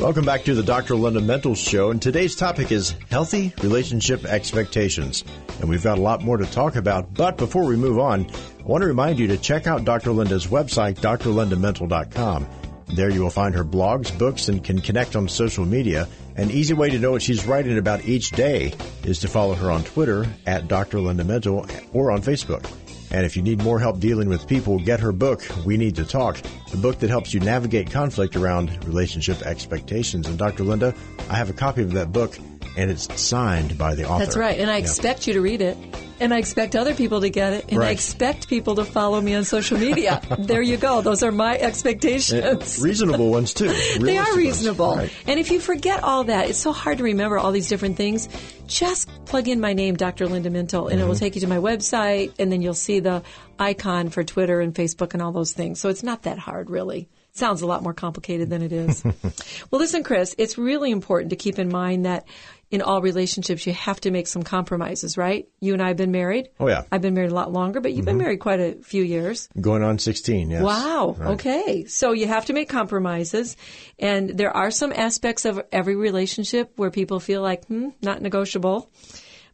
Welcome 0.00 0.24
back 0.24 0.44
to 0.44 0.54
the 0.54 0.62
Dr. 0.62 0.96
Linda 0.96 1.20
Mintle 1.20 1.54
Show, 1.54 1.90
and 1.90 2.00
today's 2.00 2.34
topic 2.34 2.72
is 2.72 2.94
healthy 3.10 3.52
relationship 3.62 4.24
expectations. 4.24 5.24
And 5.60 5.68
we've 5.68 5.82
got 5.82 5.98
a 5.98 6.00
lot 6.00 6.22
more 6.22 6.38
to 6.38 6.46
talk 6.46 6.76
about, 6.76 7.12
but 7.12 7.36
before 7.36 7.66
we 7.66 7.76
move 7.76 7.98
on, 7.98 8.26
I 8.60 8.62
want 8.62 8.80
to 8.80 8.86
remind 8.86 9.18
you 9.18 9.26
to 9.26 9.36
check 9.36 9.66
out 9.66 9.84
Dr. 9.84 10.12
Linda's 10.12 10.46
website, 10.46 10.94
drlindamintle.com. 11.00 12.48
There 12.94 13.10
you 13.10 13.20
will 13.20 13.30
find 13.30 13.54
her 13.54 13.64
blogs, 13.64 14.16
books, 14.18 14.48
and 14.48 14.64
can 14.64 14.80
connect 14.80 15.16
on 15.16 15.28
social 15.28 15.66
media. 15.66 16.08
An 16.36 16.50
easy 16.50 16.72
way 16.72 16.88
to 16.88 16.98
know 16.98 17.12
what 17.12 17.22
she's 17.22 17.46
writing 17.46 17.76
about 17.76 18.06
each 18.06 18.30
day 18.30 18.72
is 19.04 19.20
to 19.20 19.28
follow 19.28 19.54
her 19.54 19.70
on 19.70 19.84
Twitter 19.84 20.26
at 20.46 20.66
Dr. 20.66 20.98
Linda 20.98 21.24
Mintle 21.24 21.70
or 21.92 22.10
on 22.10 22.22
Facebook. 22.22 22.64
And 23.10 23.26
if 23.26 23.36
you 23.36 23.42
need 23.42 23.62
more 23.62 23.80
help 23.80 23.98
dealing 23.98 24.28
with 24.28 24.46
people, 24.46 24.78
get 24.78 25.00
her 25.00 25.12
book, 25.12 25.42
We 25.64 25.76
Need 25.76 25.96
to 25.96 26.04
Talk, 26.04 26.40
the 26.70 26.76
book 26.76 27.00
that 27.00 27.10
helps 27.10 27.34
you 27.34 27.40
navigate 27.40 27.90
conflict 27.90 28.36
around 28.36 28.84
relationship 28.84 29.42
expectations. 29.42 30.28
And 30.28 30.38
Dr. 30.38 30.62
Linda, 30.64 30.94
I 31.28 31.34
have 31.34 31.50
a 31.50 31.54
copy 31.54 31.82
of 31.82 31.92
that 31.92 32.12
book 32.12 32.38
and 32.76 32.90
it's 32.90 33.20
signed 33.20 33.76
by 33.76 33.94
the 33.94 34.08
author. 34.08 34.24
That's 34.24 34.36
right. 34.36 34.58
And 34.58 34.70
I 34.70 34.76
yeah. 34.76 34.84
expect 34.84 35.26
you 35.26 35.32
to 35.34 35.40
read 35.40 35.60
it. 35.60 35.76
And 36.20 36.34
I 36.34 36.38
expect 36.38 36.76
other 36.76 36.94
people 36.94 37.22
to 37.22 37.30
get 37.30 37.52
it. 37.52 37.66
And 37.68 37.78
right. 37.78 37.88
I 37.88 37.90
expect 37.90 38.48
people 38.48 38.76
to 38.76 38.84
follow 38.84 39.20
me 39.20 39.34
on 39.34 39.44
social 39.44 39.78
media. 39.78 40.20
there 40.38 40.62
you 40.62 40.76
go. 40.76 41.00
Those 41.00 41.22
are 41.22 41.32
my 41.32 41.56
expectations. 41.58 42.78
reasonable 42.80 43.30
ones, 43.30 43.54
too. 43.54 43.68
they 44.00 44.18
are 44.18 44.36
reasonable. 44.36 44.96
Right. 44.96 45.12
And 45.26 45.40
if 45.40 45.50
you 45.50 45.60
forget 45.60 46.02
all 46.04 46.24
that, 46.24 46.50
it's 46.50 46.58
so 46.58 46.72
hard 46.72 46.98
to 46.98 47.04
remember 47.04 47.38
all 47.38 47.52
these 47.52 47.68
different 47.68 47.96
things. 47.96 48.28
Just 48.66 49.08
plug 49.24 49.48
in 49.48 49.60
my 49.60 49.72
name, 49.72 49.96
Dr. 49.96 50.28
Linda 50.28 50.50
Mintle, 50.50 50.60
and 50.60 50.68
mm-hmm. 50.68 51.00
it 51.00 51.04
will 51.06 51.14
mm-hmm. 51.14 51.18
take 51.18 51.34
you 51.34 51.40
to 51.40 51.46
my 51.46 51.58
website. 51.58 52.34
And 52.38 52.52
then 52.52 52.62
you'll 52.62 52.74
see 52.74 53.00
the 53.00 53.22
icon 53.58 54.10
for 54.10 54.22
Twitter 54.22 54.60
and 54.60 54.74
Facebook 54.74 55.14
and 55.14 55.22
all 55.22 55.32
those 55.32 55.52
things. 55.52 55.80
So 55.80 55.88
it's 55.88 56.02
not 56.02 56.22
that 56.22 56.38
hard, 56.38 56.70
really 56.70 57.08
sounds 57.32 57.62
a 57.62 57.66
lot 57.66 57.82
more 57.82 57.94
complicated 57.94 58.50
than 58.50 58.62
it 58.62 58.72
is. 58.72 59.04
well, 59.70 59.80
listen, 59.80 60.02
Chris, 60.02 60.34
it's 60.38 60.58
really 60.58 60.90
important 60.90 61.30
to 61.30 61.36
keep 61.36 61.58
in 61.58 61.68
mind 61.68 62.04
that 62.04 62.26
in 62.70 62.82
all 62.82 63.02
relationships, 63.02 63.66
you 63.66 63.72
have 63.72 64.00
to 64.02 64.10
make 64.10 64.28
some 64.28 64.42
compromises, 64.42 65.18
right? 65.18 65.48
You 65.60 65.72
and 65.72 65.82
I 65.82 65.88
have 65.88 65.96
been 65.96 66.12
married. 66.12 66.50
Oh, 66.60 66.68
yeah. 66.68 66.84
I've 66.92 67.02
been 67.02 67.14
married 67.14 67.32
a 67.32 67.34
lot 67.34 67.52
longer, 67.52 67.80
but 67.80 67.92
you've 67.92 68.00
mm-hmm. 68.00 68.18
been 68.18 68.18
married 68.18 68.40
quite 68.40 68.60
a 68.60 68.74
few 68.82 69.02
years. 69.02 69.48
Going 69.60 69.82
on 69.82 69.98
16, 69.98 70.50
yes. 70.50 70.62
Wow. 70.62 71.16
Right. 71.18 71.30
Okay. 71.32 71.84
So 71.86 72.12
you 72.12 72.28
have 72.28 72.46
to 72.46 72.52
make 72.52 72.68
compromises. 72.68 73.56
And 73.98 74.30
there 74.30 74.56
are 74.56 74.70
some 74.70 74.92
aspects 74.92 75.44
of 75.44 75.60
every 75.72 75.96
relationship 75.96 76.72
where 76.76 76.90
people 76.90 77.18
feel 77.18 77.42
like, 77.42 77.66
hmm, 77.66 77.88
not 78.02 78.22
negotiable. 78.22 78.90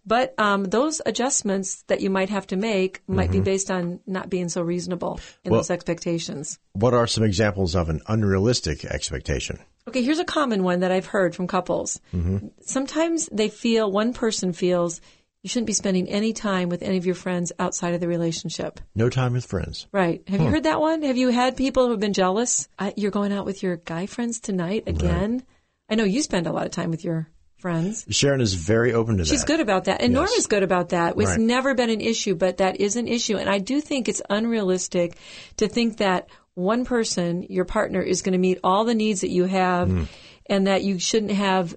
But 0.04 0.38
um, 0.38 0.64
those 0.64 1.00
adjustments 1.04 1.82
that 1.88 2.00
you 2.00 2.11
might 2.11 2.28
have 2.28 2.46
to 2.49 2.56
make 2.56 3.02
might 3.08 3.30
mm-hmm. 3.30 3.32
be 3.32 3.40
based 3.40 3.70
on 3.70 4.00
not 4.06 4.30
being 4.30 4.49
so 4.49 4.62
reasonable 4.62 5.18
in 5.42 5.50
well, 5.50 5.61
those 5.61 5.70
expectations. 5.70 6.61
What 6.75 6.94
are 6.94 7.08
some 7.08 7.25
examples 7.25 7.75
of 7.75 7.88
an 7.88 8.00
unrealistic 8.06 8.85
expectation? 8.85 9.58
Okay, 9.88 10.02
here's 10.02 10.19
a 10.19 10.25
common 10.25 10.62
one 10.64 10.81
that 10.81 10.90
I've 10.90 11.07
heard 11.07 11.35
from 11.35 11.47
couples. 11.47 12.00
Mm-hmm. 12.12 12.49
Sometimes 12.61 13.28
they 13.31 13.49
feel, 13.49 13.90
one 13.90 14.12
person 14.12 14.52
feels, 14.52 15.00
you 15.43 15.49
shouldn't 15.49 15.69
be 15.69 15.73
spending 15.75 16.09
any 16.09 16.33
time 16.33 16.69
with 16.69 16.83
any 16.83 16.97
of 16.97 17.07
your 17.07 17.14
friends 17.14 17.52
outside 17.59 17.95
of 17.95 18.00
the 18.00 18.09
relationship. 18.09 18.81
No 18.97 19.09
time 19.09 19.35
with 19.35 19.47
friends. 19.47 19.87
Right. 19.93 20.23
Have 20.26 20.40
you 20.40 20.49
heard 20.49 20.64
that 20.64 20.81
one? 20.81 21.02
Have 21.02 21.16
you 21.16 21.28
had 21.28 21.57
people 21.57 21.85
who 21.85 21.93
have 21.93 22.00
been 22.00 22.14
jealous? 22.14 22.69
Uh, 22.81 22.90
you're 22.97 23.12
going 23.12 23.33
out 23.33 23.47
with 23.47 23.62
your 23.62 23.76
guy 23.76 24.07
friends 24.07 24.40
tonight 24.40 24.85
again? 24.88 25.33
Right. 25.35 25.43
I 25.88 25.95
know 25.95 26.02
you 26.02 26.23
spend 26.23 26.49
a 26.49 26.52
lot 26.52 26.66
of 26.66 26.73
time 26.73 26.90
with 26.90 27.05
your 27.05 27.28
friends. 27.59 28.07
Sharon 28.11 28.40
is 28.40 28.55
very 28.55 28.93
open 28.93 29.19
to 29.19 29.23
that. 29.23 29.28
She's 29.28 29.45
good 29.45 29.61
about 29.61 29.85
that. 29.85 30.00
And 30.00 30.12
yes. 30.12 30.16
Norma's 30.16 30.47
good 30.49 30.64
about 30.64 30.88
that. 30.88 31.14
It's 31.16 31.31
right. 31.31 31.38
never 31.38 31.75
been 31.75 31.90
an 31.90 32.00
issue, 32.00 32.35
but 32.35 32.57
that 32.57 32.81
is 32.81 32.97
an 32.97 33.07
issue. 33.07 33.37
And 33.37 33.49
I 33.49 33.61
do 33.61 33.81
think 33.81 34.09
it's 34.09 34.23
unrealistic 34.28 35.16
to 35.59 35.69
think 35.69 35.99
that 35.99 36.28
one 36.56 36.86
person, 36.86 37.44
your 37.50 37.66
partner, 37.66 38.00
is 38.00 38.22
going 38.22 38.32
to 38.32 38.38
meet 38.38 38.58
all 38.64 38.84
the 38.84 38.94
needs 38.94 39.20
that 39.20 39.30
you 39.30 39.44
have 39.44 39.88
mm. 39.88 40.08
and 40.46 40.66
that 40.66 40.82
you 40.82 40.98
shouldn't 40.98 41.32
have 41.32 41.76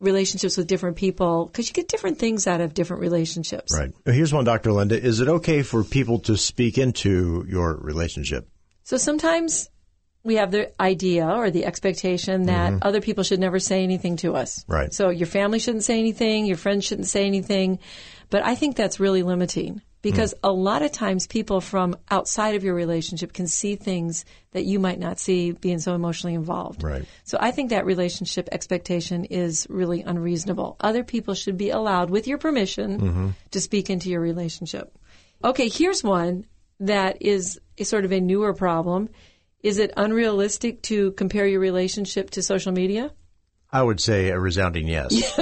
relationships 0.00 0.56
with 0.56 0.66
different 0.66 0.96
people 0.96 1.46
because 1.46 1.66
you 1.66 1.74
get 1.74 1.88
different 1.88 2.18
things 2.18 2.46
out 2.46 2.60
of 2.60 2.74
different 2.74 3.00
relationships. 3.00 3.76
Right. 3.76 3.90
Here's 4.04 4.32
one, 4.32 4.44
Dr. 4.44 4.70
Linda. 4.70 5.02
Is 5.02 5.20
it 5.20 5.28
okay 5.28 5.62
for 5.62 5.82
people 5.82 6.20
to 6.20 6.36
speak 6.36 6.78
into 6.78 7.44
your 7.48 7.74
relationship? 7.74 8.48
So 8.84 8.98
sometimes 8.98 9.70
we 10.22 10.34
have 10.34 10.50
the 10.50 10.78
idea 10.80 11.26
or 11.26 11.50
the 11.50 11.64
expectation 11.64 12.44
that 12.44 12.72
mm-hmm. 12.72 12.86
other 12.86 13.00
people 13.00 13.24
should 13.24 13.40
never 13.40 13.58
say 13.58 13.82
anything 13.82 14.16
to 14.18 14.34
us. 14.34 14.62
Right. 14.68 14.92
So 14.92 15.08
your 15.08 15.26
family 15.26 15.58
shouldn't 15.58 15.84
say 15.84 15.98
anything, 15.98 16.44
your 16.44 16.58
friends 16.58 16.84
shouldn't 16.84 17.08
say 17.08 17.24
anything. 17.24 17.78
But 18.28 18.44
I 18.44 18.56
think 18.56 18.76
that's 18.76 19.00
really 19.00 19.22
limiting 19.22 19.80
because 20.02 20.34
mm. 20.34 20.38
a 20.44 20.52
lot 20.52 20.82
of 20.82 20.92
times 20.92 21.26
people 21.26 21.60
from 21.60 21.96
outside 22.10 22.54
of 22.54 22.64
your 22.64 22.74
relationship 22.74 23.32
can 23.32 23.46
see 23.46 23.76
things 23.76 24.24
that 24.52 24.64
you 24.64 24.78
might 24.78 24.98
not 24.98 25.18
see 25.18 25.52
being 25.52 25.78
so 25.78 25.94
emotionally 25.94 26.34
involved. 26.34 26.82
Right. 26.82 27.04
So 27.24 27.38
I 27.40 27.50
think 27.50 27.70
that 27.70 27.86
relationship 27.86 28.48
expectation 28.52 29.24
is 29.24 29.66
really 29.68 30.02
unreasonable. 30.02 30.76
Other 30.80 31.04
people 31.04 31.34
should 31.34 31.56
be 31.56 31.70
allowed, 31.70 32.10
with 32.10 32.26
your 32.26 32.38
permission, 32.38 33.00
mm-hmm. 33.00 33.28
to 33.50 33.60
speak 33.60 33.90
into 33.90 34.10
your 34.10 34.20
relationship. 34.20 34.96
Okay, 35.42 35.68
here's 35.68 36.02
one 36.02 36.46
that 36.80 37.22
is 37.22 37.60
a 37.76 37.84
sort 37.84 38.04
of 38.04 38.12
a 38.12 38.20
newer 38.20 38.54
problem. 38.54 39.08
Is 39.62 39.78
it 39.78 39.92
unrealistic 39.96 40.82
to 40.82 41.12
compare 41.12 41.46
your 41.46 41.60
relationship 41.60 42.30
to 42.30 42.42
social 42.42 42.72
media? 42.72 43.10
I 43.70 43.82
would 43.82 44.00
say 44.00 44.30
a 44.30 44.38
resounding 44.38 44.88
yes. 44.88 45.12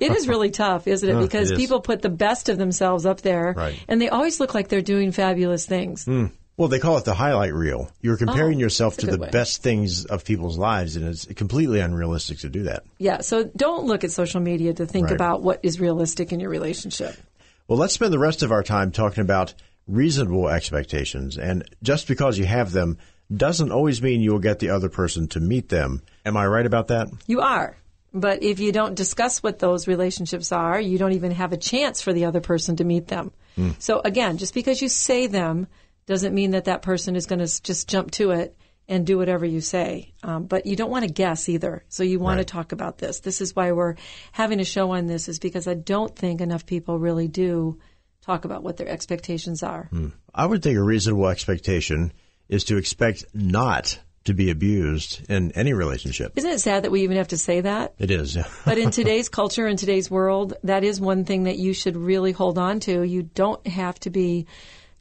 it 0.00 0.12
is 0.12 0.28
really 0.28 0.50
tough, 0.50 0.86
isn't 0.86 1.08
it? 1.08 1.20
Because 1.20 1.50
it 1.50 1.56
people 1.56 1.80
put 1.80 2.02
the 2.02 2.08
best 2.08 2.48
of 2.48 2.56
themselves 2.56 3.04
up 3.04 3.22
there, 3.22 3.52
right. 3.56 3.82
and 3.88 4.00
they 4.00 4.08
always 4.08 4.38
look 4.38 4.54
like 4.54 4.68
they're 4.68 4.80
doing 4.80 5.10
fabulous 5.10 5.66
things. 5.66 6.04
Mm. 6.04 6.30
Well, 6.56 6.68
they 6.68 6.78
call 6.78 6.96
it 6.96 7.04
the 7.04 7.14
highlight 7.14 7.52
reel. 7.52 7.90
You're 8.00 8.16
comparing 8.16 8.56
oh, 8.56 8.60
yourself 8.60 8.96
to 8.98 9.06
the 9.06 9.18
way. 9.18 9.28
best 9.30 9.62
things 9.62 10.06
of 10.06 10.24
people's 10.24 10.56
lives, 10.56 10.96
and 10.96 11.06
it's 11.06 11.26
completely 11.34 11.80
unrealistic 11.80 12.38
to 12.38 12.48
do 12.48 12.62
that. 12.62 12.84
Yeah, 12.98 13.20
so 13.20 13.44
don't 13.56 13.84
look 13.84 14.04
at 14.04 14.12
social 14.12 14.40
media 14.40 14.72
to 14.72 14.86
think 14.86 15.06
right. 15.06 15.14
about 15.14 15.42
what 15.42 15.60
is 15.62 15.80
realistic 15.80 16.32
in 16.32 16.40
your 16.40 16.48
relationship. 16.48 17.16
Well, 17.68 17.78
let's 17.78 17.92
spend 17.92 18.12
the 18.12 18.18
rest 18.18 18.42
of 18.42 18.52
our 18.52 18.62
time 18.62 18.92
talking 18.92 19.20
about 19.20 19.52
reasonable 19.86 20.48
expectations. 20.48 21.36
And 21.36 21.64
just 21.82 22.08
because 22.08 22.38
you 22.38 22.44
have 22.44 22.72
them 22.72 22.98
doesn't 23.34 23.72
always 23.72 24.02
mean 24.02 24.20
you'll 24.20 24.38
get 24.38 24.58
the 24.58 24.70
other 24.70 24.88
person 24.88 25.28
to 25.28 25.40
meet 25.40 25.68
them. 25.68 26.02
Am 26.24 26.36
I 26.36 26.46
right 26.46 26.66
about 26.66 26.88
that? 26.88 27.08
You 27.26 27.40
are. 27.40 27.76
But 28.12 28.42
if 28.42 28.60
you 28.60 28.72
don't 28.72 28.94
discuss 28.94 29.42
what 29.42 29.58
those 29.58 29.88
relationships 29.88 30.52
are, 30.52 30.80
you 30.80 30.96
don't 30.96 31.12
even 31.12 31.32
have 31.32 31.52
a 31.52 31.58
chance 31.58 32.00
for 32.00 32.12
the 32.12 32.24
other 32.24 32.40
person 32.40 32.76
to 32.76 32.84
meet 32.84 33.08
them. 33.08 33.32
Mm. 33.58 33.74
So 33.78 34.00
again, 34.04 34.38
just 34.38 34.54
because 34.54 34.80
you 34.80 34.88
say 34.88 35.26
them 35.26 35.66
doesn't 36.06 36.34
mean 36.34 36.52
that 36.52 36.64
that 36.64 36.82
person 36.82 37.16
is 37.16 37.26
going 37.26 37.40
to 37.40 37.62
just 37.62 37.88
jump 37.88 38.12
to 38.12 38.30
it 38.30 38.56
and 38.88 39.04
do 39.04 39.18
whatever 39.18 39.44
you 39.44 39.60
say. 39.60 40.12
Um, 40.22 40.44
but 40.44 40.66
you 40.66 40.76
don't 40.76 40.90
want 40.90 41.04
to 41.04 41.12
guess 41.12 41.48
either. 41.48 41.84
So 41.88 42.04
you 42.04 42.18
want 42.18 42.38
right. 42.38 42.46
to 42.46 42.52
talk 42.52 42.72
about 42.72 42.98
this. 42.98 43.20
This 43.20 43.40
is 43.40 43.54
why 43.54 43.72
we're 43.72 43.96
having 44.32 44.60
a 44.60 44.64
show 44.64 44.92
on 44.92 45.06
this 45.06 45.28
is 45.28 45.38
because 45.38 45.66
I 45.66 45.74
don't 45.74 46.14
think 46.14 46.40
enough 46.40 46.64
people 46.64 46.98
really 46.98 47.28
do 47.28 47.80
talk 48.22 48.44
about 48.44 48.62
what 48.62 48.76
their 48.76 48.88
expectations 48.88 49.62
are. 49.62 49.88
Mm. 49.92 50.12
I 50.34 50.46
would 50.46 50.62
think 50.62 50.78
a 50.78 50.82
reasonable 50.82 51.28
expectation 51.28 52.12
is 52.48 52.64
to 52.64 52.76
expect 52.76 53.24
not 53.34 53.98
to 54.26 54.34
be 54.34 54.50
abused 54.50 55.28
in 55.30 55.52
any 55.52 55.72
relationship. 55.72 56.32
Isn't 56.36 56.50
it 56.50 56.60
sad 56.60 56.84
that 56.84 56.90
we 56.90 57.02
even 57.02 57.16
have 57.16 57.28
to 57.28 57.38
say 57.38 57.60
that? 57.60 57.94
It 57.98 58.10
is. 58.10 58.36
but 58.64 58.78
in 58.78 58.90
today's 58.90 59.28
culture, 59.28 59.66
in 59.66 59.76
today's 59.76 60.10
world, 60.10 60.54
that 60.64 60.84
is 60.84 61.00
one 61.00 61.24
thing 61.24 61.44
that 61.44 61.58
you 61.58 61.72
should 61.72 61.96
really 61.96 62.32
hold 62.32 62.58
on 62.58 62.80
to. 62.80 63.02
You 63.02 63.22
don't 63.22 63.64
have 63.66 63.98
to 64.00 64.10
be 64.10 64.46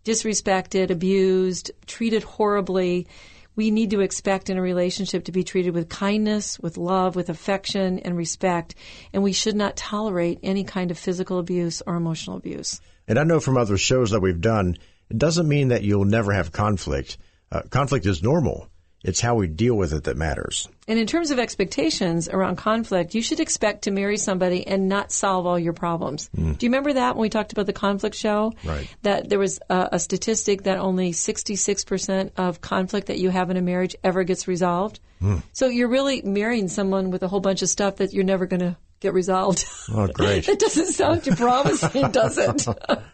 disrespected, 0.05 0.91
abused, 0.91 1.71
treated 1.87 2.23
horribly. 2.23 3.07
We 3.55 3.71
need 3.71 3.91
to 3.91 4.01
expect 4.01 4.49
in 4.49 4.57
a 4.57 4.61
relationship 4.61 5.25
to 5.25 5.31
be 5.31 5.43
treated 5.43 5.73
with 5.73 5.89
kindness, 5.89 6.59
with 6.59 6.77
love, 6.77 7.15
with 7.15 7.29
affection 7.29 7.99
and 7.99 8.15
respect. 8.15 8.75
And 9.11 9.23
we 9.23 9.33
should 9.33 9.55
not 9.55 9.75
tolerate 9.75 10.39
any 10.43 10.63
kind 10.63 10.91
of 10.91 10.99
physical 10.99 11.39
abuse 11.39 11.81
or 11.87 11.95
emotional 11.95 12.37
abuse. 12.37 12.79
And 13.07 13.17
I 13.17 13.23
know 13.23 13.39
from 13.39 13.57
other 13.57 13.77
shows 13.77 14.11
that 14.11 14.21
we've 14.21 14.41
done, 14.41 14.77
it 15.09 15.17
doesn't 15.17 15.47
mean 15.47 15.69
that 15.69 15.83
you'll 15.83 16.05
never 16.05 16.33
have 16.33 16.51
conflict. 16.51 17.17
Uh, 17.51 17.61
conflict 17.69 18.05
is 18.05 18.23
normal. 18.23 18.69
It's 19.05 19.21
how 19.21 19.35
we 19.35 19.45
deal 19.45 19.75
with 19.75 19.93
it 19.93 20.05
that 20.05 20.17
matters. 20.17 20.67
And 20.87 20.97
in 20.97 21.05
terms 21.05 21.29
of 21.29 21.37
expectations 21.37 22.27
around 22.27 22.55
conflict, 22.55 23.13
you 23.13 23.21
should 23.21 23.39
expect 23.39 23.83
to 23.83 23.91
marry 23.91 24.17
somebody 24.17 24.65
and 24.65 24.89
not 24.89 25.11
solve 25.11 25.45
all 25.45 25.59
your 25.59 25.73
problems. 25.73 26.27
Mm. 26.35 26.57
Do 26.57 26.65
you 26.65 26.71
remember 26.71 26.93
that 26.93 27.15
when 27.15 27.21
we 27.21 27.29
talked 27.29 27.51
about 27.51 27.67
the 27.67 27.73
conflict 27.73 28.15
show? 28.15 28.53
Right. 28.63 28.87
That 29.03 29.29
there 29.29 29.37
was 29.37 29.59
a, 29.69 29.89
a 29.93 29.99
statistic 29.99 30.63
that 30.63 30.79
only 30.79 31.11
66% 31.11 32.31
of 32.37 32.61
conflict 32.61 33.07
that 33.07 33.19
you 33.19 33.29
have 33.29 33.51
in 33.51 33.57
a 33.57 33.61
marriage 33.61 33.95
ever 34.03 34.23
gets 34.23 34.47
resolved. 34.47 34.99
Mm. 35.21 35.43
So 35.53 35.67
you're 35.67 35.87
really 35.87 36.23
marrying 36.23 36.67
someone 36.67 37.11
with 37.11 37.21
a 37.21 37.27
whole 37.27 37.41
bunch 37.41 37.61
of 37.61 37.69
stuff 37.69 37.97
that 37.97 38.11
you're 38.11 38.23
never 38.23 38.47
going 38.47 38.61
to 38.61 38.75
get 38.99 39.13
resolved. 39.13 39.65
Oh, 39.93 40.07
great. 40.07 40.45
that 40.47 40.59
doesn't 40.59 40.87
sound 40.87 41.23
too 41.23 41.35
promising, 41.35 42.11
does 42.11 42.37
it? 42.37 42.65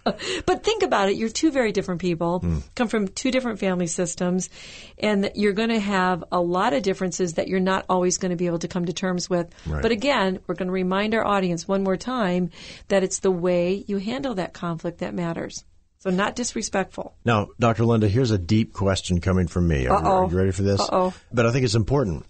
but 0.45 0.63
think 0.63 0.83
about 0.83 1.09
it. 1.09 1.15
You're 1.15 1.29
two 1.29 1.51
very 1.51 1.71
different 1.71 2.01
people, 2.01 2.39
mm. 2.39 2.63
come 2.75 2.88
from 2.88 3.07
two 3.07 3.31
different 3.31 3.59
family 3.59 3.88
systems, 3.88 4.50
and 4.97 5.31
you're 5.35 5.53
going 5.53 5.69
to 5.69 5.79
have 5.79 6.23
a 6.31 6.39
lot 6.39 6.73
of 6.73 6.83
differences 6.83 7.33
that 7.33 7.47
you're 7.47 7.59
not 7.59 7.85
always 7.89 8.17
going 8.17 8.31
to 8.31 8.38
be 8.38 8.47
able 8.47 8.59
to 8.59 8.67
come 8.67 8.85
to 8.85 8.93
terms 8.93 9.29
with. 9.29 9.53
Right. 9.65 9.81
But 9.81 9.91
again, 9.91 10.39
we're 10.47 10.55
going 10.55 10.67
to 10.67 10.73
remind 10.73 11.13
our 11.13 11.25
audience 11.25 11.67
one 11.67 11.83
more 11.83 11.97
time 11.97 12.51
that 12.88 13.03
it's 13.03 13.19
the 13.19 13.31
way 13.31 13.83
you 13.88 13.97
handle 13.97 14.35
that 14.35 14.53
conflict 14.53 15.00
that 15.00 15.13
matters. 15.13 15.63
So 16.01 16.09
not 16.09 16.35
disrespectful. 16.35 17.15
Now, 17.23 17.50
Dr. 17.59 17.85
Linda, 17.85 18.07
here's 18.07 18.31
a 18.31 18.39
deep 18.39 18.73
question 18.73 19.21
coming 19.21 19.47
from 19.47 19.67
me. 19.67 19.85
Are, 19.85 19.97
Uh-oh. 19.97 20.25
are 20.25 20.31
you 20.31 20.35
ready 20.35 20.51
for 20.51 20.63
this? 20.63 20.81
Uh-oh. 20.81 21.13
But 21.31 21.45
I 21.45 21.51
think 21.51 21.63
it's 21.63 21.75
important. 21.75 22.25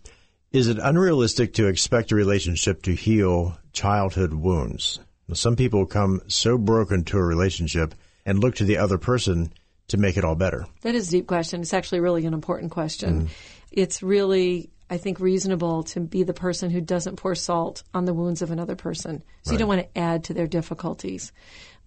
Is 0.52 0.68
it 0.68 0.80
unrealistic 0.82 1.54
to 1.54 1.68
expect 1.68 2.12
a 2.12 2.16
relationship 2.16 2.82
to 2.84 2.94
heal 2.94 3.58
childhood 3.72 4.34
wounds? 4.34 5.00
Some 5.34 5.56
people 5.56 5.86
come 5.86 6.22
so 6.28 6.58
broken 6.58 7.06
to 7.06 7.18
a 7.18 7.24
relationship 7.24 7.96
and 8.26 8.40
look 8.40 8.56
to 8.56 8.66
the 8.66 8.78
other 8.78 8.98
person 8.98 9.54
to 9.88 9.98
make 9.98 10.18
it 10.18 10.26
all 10.26 10.36
better. 10.36 10.66
That 10.82 10.94
is 10.94 11.08
a 11.08 11.12
deep 11.12 11.28
question. 11.28 11.62
It's 11.62 11.74
actually 11.74 12.02
really 12.02 12.26
an 12.26 12.34
important 12.34 12.72
question. 12.72 13.24
Mm. 13.24 13.30
It's 13.72 14.04
really, 14.04 14.70
I 14.90 14.98
think, 14.98 15.22
reasonable 15.22 15.84
to 15.84 16.02
be 16.02 16.24
the 16.24 16.34
person 16.34 16.70
who 16.70 16.82
doesn't 16.82 17.16
pour 17.16 17.34
salt 17.34 17.84
on 17.94 18.04
the 18.04 18.14
wounds 18.14 18.42
of 18.42 18.52
another 18.52 18.76
person. 18.76 19.24
So 19.44 19.54
you 19.54 19.58
don't 19.58 19.70
want 19.70 19.82
to 19.82 19.98
add 19.98 20.26
to 20.26 20.34
their 20.34 20.48
difficulties. 20.48 21.32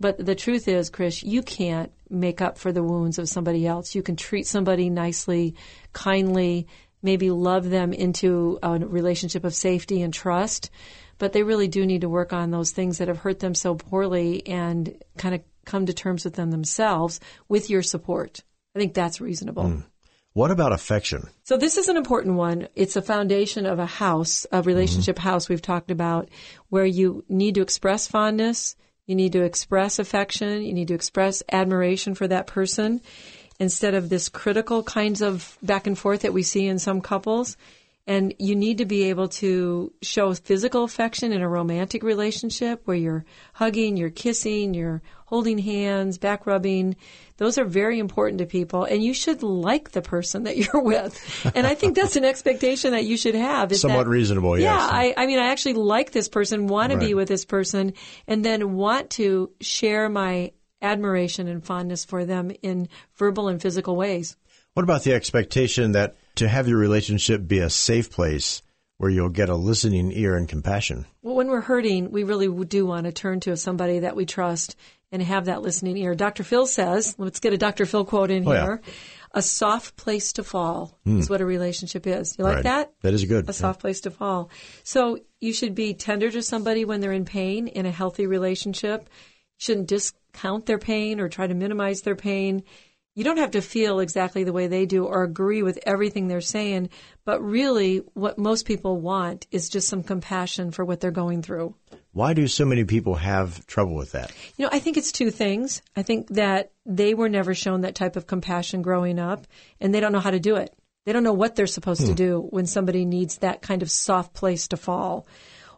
But 0.00 0.24
the 0.24 0.34
truth 0.34 0.68
is, 0.68 0.88
Chris, 0.88 1.22
you 1.22 1.42
can't 1.42 1.92
make 2.08 2.40
up 2.40 2.56
for 2.56 2.72
the 2.72 2.82
wounds 2.82 3.18
of 3.18 3.28
somebody 3.28 3.66
else. 3.66 3.94
You 3.94 4.02
can 4.02 4.16
treat 4.16 4.46
somebody 4.46 4.88
nicely, 4.88 5.54
kindly, 5.92 6.66
maybe 7.04 7.30
love 7.30 7.68
them 7.70 7.92
into 7.92 8.58
a 8.62 8.78
relationship 8.78 9.44
of 9.44 9.54
safety 9.54 10.02
and 10.02 10.12
trust. 10.12 10.70
But 11.18 11.32
they 11.32 11.44
really 11.44 11.68
do 11.68 11.86
need 11.86 12.00
to 12.00 12.08
work 12.08 12.32
on 12.32 12.50
those 12.50 12.72
things 12.72 12.98
that 12.98 13.06
have 13.06 13.18
hurt 13.18 13.38
them 13.38 13.54
so 13.54 13.76
poorly 13.76 14.44
and 14.48 15.00
kind 15.16 15.34
of 15.36 15.42
come 15.64 15.86
to 15.86 15.92
terms 15.92 16.24
with 16.24 16.34
them 16.34 16.50
themselves 16.50 17.20
with 17.48 17.70
your 17.70 17.82
support. 17.82 18.42
I 18.74 18.80
think 18.80 18.94
that's 18.94 19.20
reasonable. 19.20 19.64
Mm. 19.64 19.84
What 20.32 20.50
about 20.50 20.72
affection? 20.72 21.28
So 21.44 21.56
this 21.56 21.76
is 21.76 21.86
an 21.86 21.96
important 21.96 22.34
one. 22.34 22.66
It's 22.74 22.96
a 22.96 23.02
foundation 23.02 23.66
of 23.66 23.78
a 23.78 23.86
house, 23.86 24.46
a 24.50 24.62
relationship 24.62 25.16
mm-hmm. 25.16 25.28
house 25.28 25.48
we've 25.48 25.62
talked 25.62 25.92
about, 25.92 26.28
where 26.70 26.84
you 26.84 27.24
need 27.28 27.54
to 27.54 27.62
express 27.62 28.08
fondness, 28.08 28.74
you 29.06 29.14
need 29.14 29.32
to 29.32 29.44
express 29.44 30.00
affection, 30.00 30.62
you 30.62 30.72
need 30.72 30.88
to 30.88 30.94
express 30.94 31.44
admiration 31.52 32.16
for 32.16 32.26
that 32.26 32.48
person 32.48 33.00
instead 33.60 33.94
of 33.94 34.08
this 34.08 34.28
critical 34.28 34.82
kinds 34.82 35.22
of 35.22 35.56
back 35.62 35.86
and 35.86 35.98
forth 35.98 36.22
that 36.22 36.32
we 36.32 36.42
see 36.42 36.66
in 36.66 36.78
some 36.78 37.00
couples. 37.00 37.56
And 38.06 38.34
you 38.38 38.54
need 38.54 38.78
to 38.78 38.84
be 38.84 39.04
able 39.04 39.28
to 39.28 39.90
show 40.02 40.34
physical 40.34 40.84
affection 40.84 41.32
in 41.32 41.40
a 41.40 41.48
romantic 41.48 42.02
relationship 42.02 42.82
where 42.84 42.98
you're 42.98 43.24
hugging, 43.54 43.96
you're 43.96 44.10
kissing, 44.10 44.74
you're 44.74 45.00
holding 45.24 45.56
hands, 45.56 46.18
back 46.18 46.46
rubbing. 46.46 46.96
Those 47.38 47.56
are 47.56 47.64
very 47.64 47.98
important 47.98 48.40
to 48.40 48.46
people. 48.46 48.84
And 48.84 49.02
you 49.02 49.14
should 49.14 49.42
like 49.42 49.92
the 49.92 50.02
person 50.02 50.42
that 50.42 50.56
you're 50.58 50.82
with. 50.82 51.18
And 51.54 51.66
I 51.66 51.74
think 51.74 51.96
that's 51.96 52.16
an 52.16 52.26
expectation 52.26 52.90
that 52.90 53.04
you 53.04 53.16
should 53.16 53.36
have. 53.36 53.72
is 53.72 53.80
Somewhat 53.80 54.04
that- 54.04 54.10
reasonable, 54.10 54.58
yes. 54.58 54.64
Yeah. 54.64 54.86
I, 54.86 55.14
I 55.16 55.26
mean, 55.26 55.38
I 55.38 55.46
actually 55.46 55.74
like 55.74 56.12
this 56.12 56.28
person, 56.28 56.66
want 56.66 56.92
to 56.92 56.98
be 56.98 57.14
with 57.14 57.28
this 57.28 57.46
person, 57.46 57.94
and 58.26 58.44
then 58.44 58.74
want 58.74 59.08
to 59.12 59.50
share 59.62 60.10
my 60.10 60.52
admiration 60.84 61.48
and 61.48 61.64
fondness 61.64 62.04
for 62.04 62.24
them 62.24 62.52
in 62.62 62.88
verbal 63.16 63.48
and 63.48 63.60
physical 63.60 63.96
ways. 63.96 64.36
What 64.74 64.82
about 64.84 65.02
the 65.04 65.14
expectation 65.14 65.92
that 65.92 66.16
to 66.36 66.48
have 66.48 66.68
your 66.68 66.78
relationship 66.78 67.46
be 67.46 67.58
a 67.60 67.70
safe 67.70 68.10
place 68.10 68.62
where 68.98 69.10
you'll 69.10 69.28
get 69.28 69.48
a 69.48 69.54
listening 69.56 70.12
ear 70.12 70.36
and 70.36 70.48
compassion? 70.48 71.06
Well, 71.22 71.34
when 71.36 71.48
we're 71.48 71.60
hurting, 71.60 72.10
we 72.10 72.24
really 72.24 72.48
do 72.64 72.86
want 72.86 73.06
to 73.06 73.12
turn 73.12 73.40
to 73.40 73.56
somebody 73.56 74.00
that 74.00 74.16
we 74.16 74.26
trust 74.26 74.76
and 75.10 75.22
have 75.22 75.44
that 75.44 75.62
listening 75.62 75.96
ear. 75.96 76.14
Dr. 76.14 76.42
Phil 76.42 76.66
says, 76.66 77.14
let's 77.18 77.40
get 77.40 77.52
a 77.52 77.56
Dr. 77.58 77.86
Phil 77.86 78.04
quote 78.04 78.30
in 78.30 78.46
Oh, 78.46 78.52
yeah. 78.52 78.62
here. 78.64 78.80
A 79.32 79.42
soft 79.42 79.96
place 79.96 80.32
to 80.34 80.44
fall 80.44 80.98
hmm. 81.04 81.18
is 81.18 81.30
what 81.30 81.40
a 81.40 81.46
relationship 81.46 82.06
is. 82.06 82.36
You 82.38 82.44
like 82.44 82.56
Right. 82.56 82.64
that? 82.64 82.92
That 83.02 83.14
is 83.14 83.24
good. 83.24 83.48
A 83.48 83.52
soft 83.52 83.80
place 83.80 84.00
to 84.02 84.10
fall. 84.10 84.50
So 84.82 85.18
you 85.40 85.52
should 85.52 85.74
be 85.74 85.94
tender 85.94 86.30
to 86.30 86.42
somebody 86.42 86.84
when 86.84 87.00
they're 87.00 87.12
in 87.12 87.24
pain 87.24 87.68
in 87.68 87.86
a 87.86 87.90
healthy 87.90 88.26
relationship. 88.26 89.02
You 89.02 89.58
shouldn't 89.58 89.88
discount 90.34 90.66
their 90.66 90.78
pain 90.78 91.20
or 91.20 91.28
try 91.28 91.46
to 91.46 91.54
minimize 91.54 92.02
their 92.02 92.16
pain. 92.16 92.64
You 93.14 93.22
don't 93.22 93.36
have 93.36 93.52
to 93.52 93.62
feel 93.62 94.00
exactly 94.00 94.42
the 94.42 94.52
way 94.52 94.66
they 94.66 94.86
do 94.86 95.04
or 95.04 95.22
agree 95.22 95.62
with 95.62 95.78
everything 95.86 96.26
they're 96.26 96.40
saying, 96.40 96.90
but 97.24 97.40
really 97.40 97.98
what 98.14 98.38
most 98.38 98.66
people 98.66 99.00
want 99.00 99.46
is 99.52 99.68
just 99.68 99.88
some 99.88 100.02
compassion 100.02 100.72
for 100.72 100.84
what 100.84 101.00
they're 101.00 101.12
going 101.12 101.42
through. 101.42 101.76
Why 102.12 102.34
do 102.34 102.48
so 102.48 102.64
many 102.64 102.84
people 102.84 103.14
have 103.14 103.64
trouble 103.66 103.94
with 103.94 104.12
that? 104.12 104.32
You 104.56 104.64
know, 104.64 104.70
I 104.72 104.80
think 104.80 104.96
it's 104.96 105.12
two 105.12 105.30
things. 105.30 105.80
I 105.94 106.02
think 106.02 106.28
that 106.30 106.72
they 106.84 107.14
were 107.14 107.28
never 107.28 107.54
shown 107.54 107.82
that 107.82 107.94
type 107.94 108.16
of 108.16 108.26
compassion 108.26 108.82
growing 108.82 109.20
up, 109.20 109.46
and 109.80 109.94
they 109.94 110.00
don't 110.00 110.12
know 110.12 110.20
how 110.20 110.32
to 110.32 110.40
do 110.40 110.56
it. 110.56 110.74
They 111.06 111.12
don't 111.12 111.24
know 111.24 111.32
what 111.32 111.54
they're 111.54 111.66
supposed 111.68 112.00
to 112.02 112.08
hmm. 112.08 112.14
do 112.14 112.48
when 112.50 112.66
somebody 112.66 113.04
needs 113.04 113.38
that 113.38 113.62
kind 113.62 113.82
of 113.82 113.90
soft 113.90 114.34
place 114.34 114.68
to 114.68 114.76
fall. 114.76 115.26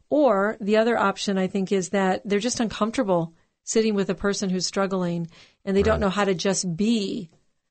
Or 0.08 0.56
the 0.60 0.78
other 0.78 0.96
option, 0.96 1.36
I 1.36 1.48
think, 1.48 1.72
is 1.72 1.90
that 1.90 2.22
they're 2.24 2.38
just 2.38 2.60
uncomfortable 2.60 3.34
sitting 3.66 3.94
with 3.94 4.08
a 4.08 4.14
person 4.14 4.48
who's 4.48 4.66
struggling 4.66 5.28
and 5.64 5.76
they 5.76 5.82
don't 5.82 6.00
know 6.00 6.08
how 6.08 6.24
to 6.24 6.34
just 6.34 6.76
be. 6.76 7.28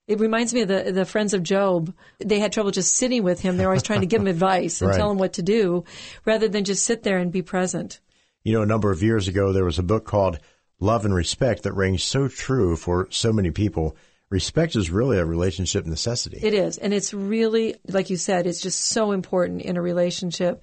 It 0.07 0.19
reminds 0.19 0.53
me 0.53 0.61
of 0.61 0.67
the, 0.67 0.91
the 0.91 1.05
friends 1.05 1.33
of 1.33 1.41
Job. 1.41 1.91
They 2.19 2.39
had 2.39 2.51
trouble 2.51 2.69
just 2.69 2.93
sitting 2.95 3.23
with 3.23 3.39
him. 3.39 3.57
They're 3.57 3.69
always 3.69 3.81
trying 3.81 4.01
to 4.01 4.05
give 4.05 4.21
him 4.21 4.27
advice 4.35 4.81
and 4.81 4.91
Right. 4.91 4.97
tell 4.97 5.09
him 5.09 5.17
what 5.17 5.33
to 5.33 5.41
do 5.41 5.83
rather 6.25 6.47
than 6.47 6.63
just 6.63 6.85
sit 6.85 7.01
there 7.01 7.17
and 7.17 7.31
be 7.31 7.41
present. 7.41 7.99
You 8.43 8.53
know, 8.53 8.61
a 8.61 8.67
number 8.67 8.91
of 8.91 9.01
years 9.01 9.27
ago, 9.27 9.51
there 9.53 9.65
was 9.65 9.79
a 9.79 9.83
book 9.83 10.05
called 10.05 10.37
Love 10.79 11.05
and 11.05 11.15
Respect 11.15 11.63
that 11.63 11.73
rings 11.73 12.03
so 12.03 12.27
true 12.27 12.75
for 12.75 13.07
so 13.09 13.33
many 13.33 13.49
people. 13.49 13.95
Respect 14.29 14.75
is 14.75 14.91
really 14.91 15.17
a 15.17 15.25
relationship 15.25 15.85
necessity. 15.85 16.39
It 16.43 16.53
is. 16.53 16.77
And 16.77 16.93
it's 16.93 17.13
really, 17.13 17.75
like 17.87 18.09
you 18.09 18.17
said, 18.17 18.45
it's 18.45 18.61
just 18.61 18.81
so 18.81 19.11
important 19.11 19.61
in 19.61 19.77
a 19.77 19.81
relationship. 19.81 20.61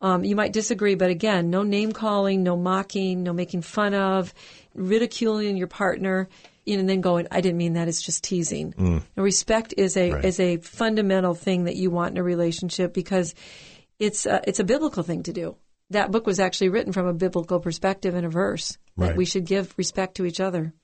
Um, 0.00 0.24
you 0.24 0.36
might 0.36 0.52
disagree, 0.52 0.94
but 0.94 1.10
again, 1.10 1.48
no 1.50 1.62
name 1.62 1.92
calling, 1.92 2.42
no 2.42 2.56
mocking, 2.56 3.22
no 3.22 3.32
making 3.32 3.62
fun 3.62 3.94
of, 3.94 4.34
ridiculing 4.74 5.56
your 5.56 5.68
partner, 5.68 6.28
you 6.64 6.76
know, 6.76 6.80
and 6.80 6.88
then 6.88 7.00
going, 7.00 7.26
I 7.30 7.40
didn't 7.40 7.56
mean 7.58 7.74
that. 7.74 7.88
It's 7.88 8.02
just 8.02 8.22
teasing. 8.24 8.74
And 8.76 9.02
respect 9.16 9.72
is 9.76 9.96
a 9.96 10.12
Right. 10.12 10.24
is 10.24 10.38
a 10.40 10.58
fundamental 10.58 11.34
thing 11.34 11.64
that 11.64 11.76
you 11.76 11.90
want 11.90 12.12
in 12.12 12.18
a 12.18 12.22
relationship 12.22 12.92
because 12.92 13.34
it's 13.98 14.26
a, 14.26 14.42
it's 14.46 14.60
a 14.60 14.64
biblical 14.64 15.02
thing 15.02 15.22
to 15.24 15.32
do. 15.32 15.56
That 15.90 16.10
book 16.10 16.26
was 16.26 16.40
actually 16.40 16.68
written 16.70 16.92
from 16.92 17.06
a 17.06 17.14
biblical 17.14 17.60
perspective 17.60 18.14
in 18.14 18.24
a 18.24 18.28
verse 18.28 18.76
that 18.96 19.16
we 19.16 19.24
should 19.24 19.44
give 19.46 19.72
respect 19.78 20.16
to 20.16 20.24
each 20.26 20.40
other. 20.40 20.74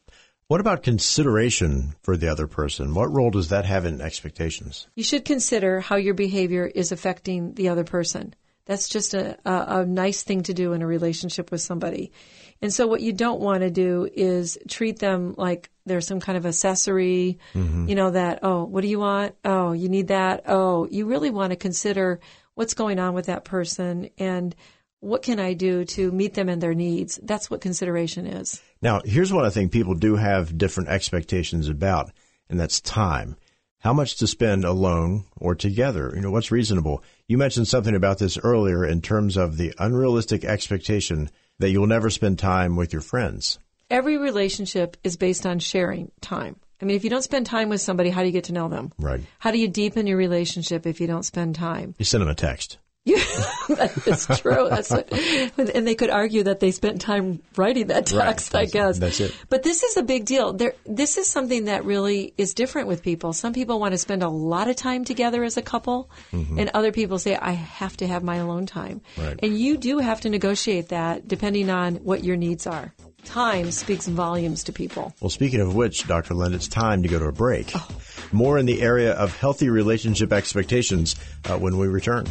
What 0.46 0.60
about 0.60 0.82
consideration 0.82 1.94
for 2.02 2.16
the 2.16 2.28
other 2.28 2.46
person? 2.46 2.94
What 2.94 3.12
role 3.12 3.30
does 3.30 3.48
that 3.48 3.64
have 3.64 3.84
in 3.84 4.00
expectations? 4.00 4.86
you 4.94 5.02
should 5.04 5.24
consider 5.24 5.80
how 5.80 5.96
your 5.96 6.14
behavior 6.14 6.66
is 6.66 6.92
affecting 6.92 7.54
the 7.54 7.68
other 7.68 7.84
person. 7.84 8.34
That's 8.66 8.88
just 8.88 9.14
a, 9.14 9.38
a, 9.44 9.80
a 9.80 9.86
nice 9.86 10.22
thing 10.22 10.42
to 10.44 10.54
do 10.54 10.72
in 10.72 10.82
a 10.82 10.86
relationship 10.86 11.50
with 11.50 11.60
somebody. 11.60 12.12
And 12.60 12.72
so 12.72 12.86
what 12.86 13.00
you 13.00 13.12
don't 13.12 13.40
want 13.40 13.62
to 13.62 13.70
do 13.70 14.08
is 14.12 14.56
treat 14.68 15.00
them 15.00 15.34
like 15.36 15.70
they're 15.84 16.00
some 16.00 16.20
kind 16.20 16.38
of 16.38 16.46
accessory, 16.46 17.38
mm-hmm. 17.54 17.88
you 17.88 17.96
know, 17.96 18.12
that, 18.12 18.40
oh, 18.42 18.64
what 18.64 18.82
do 18.82 18.88
you 18.88 19.00
want? 19.00 19.34
Oh, 19.44 19.72
you 19.72 19.88
need 19.88 20.08
that. 20.08 20.44
Oh, 20.46 20.86
you 20.88 21.06
really 21.06 21.30
want 21.30 21.50
to 21.50 21.56
consider 21.56 22.20
what's 22.54 22.74
going 22.74 23.00
on 23.00 23.14
with 23.14 23.26
that 23.26 23.44
person 23.44 24.10
and 24.16 24.54
what 25.00 25.22
can 25.22 25.40
I 25.40 25.54
do 25.54 25.84
to 25.84 26.12
meet 26.12 26.34
them 26.34 26.48
and 26.48 26.62
their 26.62 26.74
needs? 26.74 27.18
That's 27.20 27.50
what 27.50 27.60
consideration 27.60 28.24
is. 28.24 28.62
Now, 28.80 29.00
here's 29.04 29.32
what 29.32 29.44
I 29.44 29.50
think 29.50 29.72
people 29.72 29.94
do 29.94 30.14
have 30.14 30.56
different 30.56 30.90
expectations 30.90 31.68
about, 31.68 32.12
and 32.48 32.60
that's 32.60 32.80
time. 32.80 33.36
How 33.82 33.92
much 33.92 34.18
to 34.18 34.28
spend 34.28 34.64
alone 34.64 35.24
or 35.36 35.56
together? 35.56 36.12
You 36.14 36.20
know, 36.20 36.30
what's 36.30 36.52
reasonable? 36.52 37.02
You 37.26 37.36
mentioned 37.36 37.66
something 37.66 37.96
about 37.96 38.18
this 38.18 38.38
earlier 38.38 38.86
in 38.86 39.02
terms 39.02 39.36
of 39.36 39.56
the 39.56 39.74
unrealistic 39.76 40.44
expectation 40.44 41.28
that 41.58 41.70
you'll 41.70 41.88
never 41.88 42.08
spend 42.08 42.38
time 42.38 42.76
with 42.76 42.92
your 42.92 43.02
friends. 43.02 43.58
Every 43.90 44.18
relationship 44.18 44.96
is 45.02 45.16
based 45.16 45.46
on 45.46 45.58
sharing 45.58 46.12
time. 46.20 46.60
I 46.80 46.84
mean, 46.84 46.96
if 46.96 47.02
you 47.02 47.10
don't 47.10 47.24
spend 47.24 47.46
time 47.46 47.70
with 47.70 47.80
somebody, 47.80 48.10
how 48.10 48.20
do 48.20 48.26
you 48.26 48.32
get 48.32 48.44
to 48.44 48.52
know 48.52 48.68
them? 48.68 48.92
Right. 48.98 49.20
How 49.40 49.50
do 49.50 49.58
you 49.58 49.66
deepen 49.66 50.06
your 50.06 50.16
relationship 50.16 50.86
if 50.86 51.00
you 51.00 51.08
don't 51.08 51.24
spend 51.24 51.56
time? 51.56 51.96
You 51.98 52.04
send 52.04 52.22
them 52.22 52.28
a 52.28 52.36
text. 52.36 52.78
That's 53.68 54.26
true. 54.40 54.68
That's 54.68 54.90
what, 54.90 55.12
and 55.12 55.86
they 55.86 55.94
could 55.94 56.10
argue 56.10 56.44
that 56.44 56.60
they 56.60 56.70
spent 56.70 57.00
time 57.00 57.40
writing 57.56 57.88
that 57.88 58.10
Right. 58.12 58.26
text, 58.26 58.54
I 58.54 58.66
guess. 58.66 58.98
that's 58.98 59.18
it. 59.20 59.34
But 59.48 59.62
this 59.62 59.82
is 59.82 59.96
a 59.96 60.02
big 60.02 60.24
deal. 60.24 60.52
There, 60.52 60.74
this 60.86 61.16
is 61.18 61.26
something 61.26 61.64
that 61.64 61.84
really 61.84 62.32
is 62.38 62.54
different 62.54 62.88
with 62.88 63.02
people. 63.02 63.32
Some 63.32 63.52
people 63.52 63.80
want 63.80 63.92
to 63.92 63.98
spend 63.98 64.22
a 64.22 64.28
lot 64.28 64.68
of 64.68 64.76
time 64.76 65.04
together 65.04 65.42
as 65.42 65.56
a 65.56 65.62
couple, 65.62 66.10
and 66.32 66.70
other 66.74 66.92
people 66.92 67.18
say, 67.18 67.34
I 67.36 67.52
have 67.52 67.96
to 67.98 68.06
have 68.06 68.22
my 68.22 68.36
alone 68.36 68.66
time. 68.66 69.00
Mm-hmm. 69.16 69.26
Right. 69.28 69.40
And 69.42 69.58
you 69.58 69.76
do 69.78 69.98
have 69.98 70.20
to 70.22 70.30
negotiate 70.30 70.88
that 70.90 71.26
depending 71.26 71.70
on 71.70 71.96
what 71.96 72.22
your 72.22 72.36
needs 72.36 72.66
are. 72.66 72.92
Time 73.24 73.70
speaks 73.70 74.08
volumes 74.08 74.64
to 74.64 74.72
people. 74.72 75.14
Well, 75.20 75.30
speaking 75.30 75.60
of 75.60 75.74
which, 75.76 76.06
Dr. 76.08 76.34
Lind, 76.34 76.54
it's 76.54 76.66
time 76.66 77.02
to 77.04 77.08
go 77.08 77.20
to 77.20 77.26
a 77.26 77.32
break. 77.32 77.70
Oh. 77.74 77.88
More 78.32 78.58
in 78.58 78.66
the 78.66 78.82
area 78.82 79.12
of 79.12 79.36
healthy 79.36 79.68
relationship 79.68 80.32
expectations 80.32 81.14
uh, 81.44 81.56
when 81.56 81.78
we 81.78 81.86
return. 81.86 82.26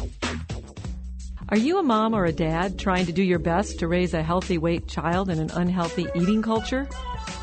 Are 1.52 1.58
you 1.58 1.80
a 1.80 1.84
mom 1.84 2.14
or 2.14 2.24
a 2.24 2.32
dad 2.32 2.80
trying 2.80 3.08
to 3.08 3.12
do 3.12 3.22
your 3.22 3.38
best 3.38 3.80
to 3.80 3.88
raise 3.90 4.14
a 4.14 4.24
healthy 4.24 4.58
weight 4.58 4.88
child 4.88 5.30
in 5.30 5.38
an 5.38 5.52
unhealthy 5.52 6.08
eating 6.16 6.42
culture? 6.42 6.88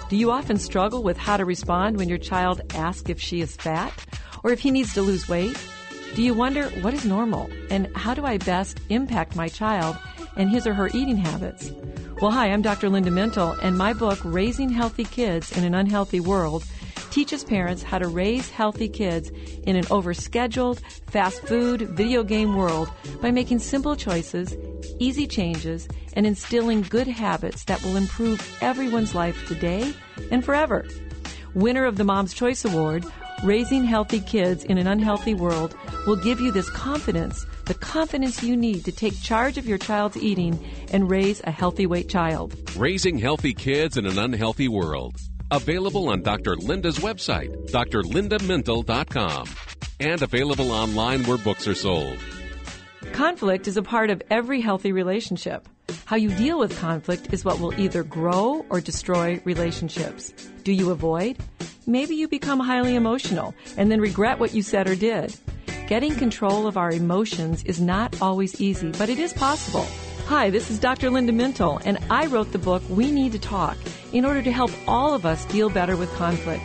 Do 0.08 0.16
you 0.16 0.30
often 0.30 0.56
struggle 0.56 1.02
with 1.02 1.18
how 1.18 1.36
to 1.36 1.44
respond 1.44 1.98
when 1.98 2.08
your 2.08 2.16
child 2.16 2.62
asks 2.72 3.10
if 3.10 3.20
she 3.20 3.42
is 3.42 3.54
fat 3.54 3.92
or 4.42 4.50
if 4.50 4.60
he 4.60 4.70
needs 4.70 4.94
to 4.94 5.02
lose 5.02 5.28
weight? 5.28 5.62
Do 6.14 6.22
you 6.22 6.32
wonder 6.32 6.70
what 6.80 6.94
is 6.94 7.04
normal 7.04 7.50
and 7.70 7.94
how 7.94 8.14
do 8.14 8.24
I 8.24 8.38
best 8.38 8.80
impact 8.88 9.36
my 9.36 9.46
child 9.46 9.98
and 10.36 10.48
his 10.48 10.66
or 10.66 10.72
her 10.72 10.88
eating 10.94 11.18
habits? 11.18 11.70
Well, 12.22 12.30
hi, 12.30 12.46
I'm 12.46 12.62
Dr. 12.62 12.88
Linda 12.88 13.10
Mintle, 13.10 13.58
and 13.62 13.76
my 13.76 13.92
book, 13.92 14.20
Raising 14.24 14.70
Healthy 14.70 15.04
Kids 15.04 15.54
in 15.54 15.64
an 15.64 15.74
Unhealthy 15.74 16.20
World, 16.20 16.64
teaches 17.10 17.44
parents 17.44 17.82
how 17.82 17.98
to 17.98 18.08
raise 18.08 18.50
healthy 18.50 18.88
kids 18.88 19.30
in 19.62 19.76
an 19.76 19.84
overscheduled, 19.86 20.80
fast 21.10 21.42
food, 21.42 21.82
video 21.82 22.22
game 22.22 22.54
world 22.54 22.90
by 23.20 23.30
making 23.30 23.58
simple 23.58 23.96
choices, 23.96 24.56
easy 24.98 25.26
changes, 25.26 25.88
and 26.14 26.26
instilling 26.26 26.82
good 26.82 27.06
habits 27.06 27.64
that 27.64 27.82
will 27.82 27.96
improve 27.96 28.58
everyone's 28.60 29.14
life 29.14 29.46
today 29.46 29.92
and 30.30 30.44
forever. 30.44 30.86
Winner 31.54 31.84
of 31.84 31.96
the 31.96 32.04
Mom's 32.04 32.34
Choice 32.34 32.64
Award, 32.64 33.04
Raising 33.44 33.84
Healthy 33.84 34.20
Kids 34.20 34.64
in 34.64 34.78
an 34.78 34.86
Unhealthy 34.88 35.34
World 35.34 35.76
will 36.06 36.16
give 36.16 36.40
you 36.40 36.50
this 36.50 36.68
confidence, 36.70 37.46
the 37.66 37.74
confidence 37.74 38.42
you 38.42 38.56
need 38.56 38.84
to 38.84 38.92
take 38.92 39.20
charge 39.22 39.58
of 39.58 39.66
your 39.66 39.78
child's 39.78 40.16
eating 40.16 40.58
and 40.92 41.08
raise 41.08 41.40
a 41.44 41.50
healthy 41.50 41.86
weight 41.86 42.08
child. 42.08 42.56
Raising 42.76 43.16
Healthy 43.16 43.54
Kids 43.54 43.96
in 43.96 44.06
an 44.06 44.18
Unhealthy 44.18 44.66
World. 44.66 45.16
Available 45.50 46.10
on 46.10 46.20
Dr. 46.20 46.56
Linda's 46.56 46.98
website, 46.98 47.48
drlindamintle.com, 47.70 49.48
and 49.98 50.20
available 50.20 50.70
online 50.70 51.24
where 51.24 51.38
books 51.38 51.66
are 51.66 51.74
sold. 51.74 52.18
Conflict 53.12 53.66
is 53.66 53.78
a 53.78 53.82
part 53.82 54.10
of 54.10 54.22
every 54.28 54.60
healthy 54.60 54.92
relationship. 54.92 55.66
How 56.04 56.16
you 56.16 56.28
deal 56.30 56.58
with 56.58 56.78
conflict 56.78 57.32
is 57.32 57.46
what 57.46 57.60
will 57.60 57.78
either 57.80 58.02
grow 58.02 58.66
or 58.68 58.82
destroy 58.82 59.40
relationships. 59.44 60.34
Do 60.64 60.72
you 60.72 60.90
avoid? 60.90 61.38
Maybe 61.86 62.14
you 62.14 62.28
become 62.28 62.60
highly 62.60 62.94
emotional 62.94 63.54
and 63.78 63.90
then 63.90 64.02
regret 64.02 64.38
what 64.38 64.52
you 64.52 64.60
said 64.62 64.86
or 64.86 64.96
did. 64.96 65.34
Getting 65.86 66.14
control 66.14 66.66
of 66.66 66.76
our 66.76 66.90
emotions 66.90 67.64
is 67.64 67.80
not 67.80 68.20
always 68.20 68.60
easy, 68.60 68.92
but 68.92 69.08
it 69.08 69.18
is 69.18 69.32
possible. 69.32 69.86
Hi, 70.26 70.50
this 70.50 70.70
is 70.70 70.78
Dr. 70.78 71.08
Linda 71.08 71.32
Mintle, 71.32 71.80
and 71.86 71.96
I 72.10 72.26
wrote 72.26 72.52
the 72.52 72.58
book 72.58 72.82
We 72.90 73.10
Need 73.10 73.32
to 73.32 73.38
Talk 73.38 73.78
in 74.12 74.24
order 74.24 74.42
to 74.42 74.52
help 74.52 74.70
all 74.86 75.14
of 75.14 75.26
us 75.26 75.44
deal 75.46 75.70
better 75.70 75.96
with 75.96 76.12
conflict. 76.14 76.64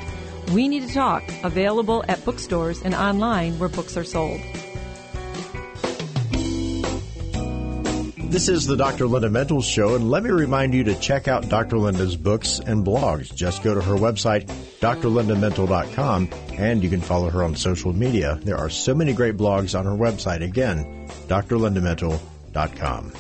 We 0.51 0.67
Need 0.67 0.87
to 0.87 0.93
Talk, 0.93 1.23
available 1.43 2.03
at 2.07 2.23
bookstores 2.25 2.81
and 2.81 2.93
online 2.93 3.57
where 3.59 3.69
books 3.69 3.97
are 3.97 4.03
sold. 4.03 4.41
This 8.33 8.49
is 8.49 8.65
the 8.65 8.75
Dr. 8.75 9.05
Linda 9.05 9.29
Mintle 9.29 9.63
Show, 9.63 9.93
and 9.93 10.09
let 10.09 10.23
me 10.23 10.31
remind 10.31 10.73
you 10.73 10.83
to 10.85 10.95
check 10.95 11.27
out 11.27 11.49
Dr. 11.49 11.77
Linda's 11.77 12.15
books 12.15 12.57
and 12.57 12.83
blogs. 12.83 13.31
Just 13.31 13.61
go 13.61 13.75
to 13.75 13.81
her 13.81 13.93
website, 13.93 14.47
drlindamintle.com, 14.79 16.29
and 16.53 16.83
you 16.83 16.89
can 16.89 17.01
follow 17.01 17.29
her 17.29 17.43
on 17.43 17.55
social 17.55 17.93
media. 17.93 18.39
There 18.41 18.57
are 18.57 18.71
so 18.71 18.95
many 18.95 19.13
great 19.13 19.37
blogs 19.37 19.77
on 19.77 19.85
her 19.85 19.91
website. 19.91 20.41
Again, 20.41 21.07
drlindamintle.com. 21.27 23.13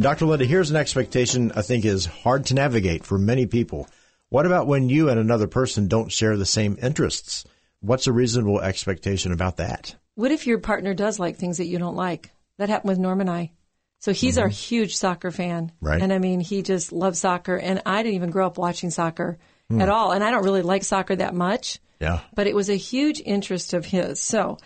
Dr. 0.00 0.24
Linda, 0.24 0.46
here's 0.46 0.70
an 0.70 0.76
expectation 0.76 1.52
I 1.54 1.60
think 1.60 1.84
is 1.84 2.06
hard 2.06 2.46
to 2.46 2.54
navigate 2.54 3.04
for 3.04 3.18
many 3.18 3.44
people. 3.44 3.86
What 4.30 4.46
about 4.46 4.66
when 4.66 4.88
you 4.88 5.10
and 5.10 5.20
another 5.20 5.46
person 5.46 5.88
don't 5.88 6.10
share 6.10 6.38
the 6.38 6.46
same 6.46 6.78
interests? 6.82 7.44
What's 7.80 8.06
a 8.06 8.12
reasonable 8.12 8.62
expectation 8.62 9.30
about 9.30 9.58
that? 9.58 9.94
What 10.14 10.32
if 10.32 10.46
your 10.46 10.58
partner 10.58 10.94
does 10.94 11.18
like 11.18 11.36
things 11.36 11.58
that 11.58 11.66
you 11.66 11.78
don't 11.78 11.96
like? 11.96 12.30
That 12.56 12.70
happened 12.70 12.88
with 12.88 12.98
Norm 12.98 13.20
and 13.20 13.28
I. 13.28 13.52
So 13.98 14.14
he's 14.14 14.36
mm-hmm. 14.36 14.44
our 14.44 14.48
huge 14.48 14.96
soccer 14.96 15.30
fan. 15.30 15.70
Right. 15.82 16.00
And 16.00 16.14
I 16.14 16.18
mean, 16.18 16.40
he 16.40 16.62
just 16.62 16.92
loves 16.92 17.18
soccer. 17.18 17.56
And 17.56 17.82
I 17.84 18.02
didn't 18.02 18.14
even 18.14 18.30
grow 18.30 18.46
up 18.46 18.56
watching 18.56 18.88
soccer 18.88 19.36
mm. 19.70 19.82
at 19.82 19.90
all. 19.90 20.12
And 20.12 20.24
I 20.24 20.30
don't 20.30 20.44
really 20.44 20.62
like 20.62 20.82
soccer 20.82 21.16
that 21.16 21.34
much. 21.34 21.78
Yeah. 22.00 22.20
But 22.34 22.46
it 22.46 22.54
was 22.54 22.70
a 22.70 22.74
huge 22.74 23.20
interest 23.20 23.74
of 23.74 23.84
his. 23.84 24.18
So 24.22 24.56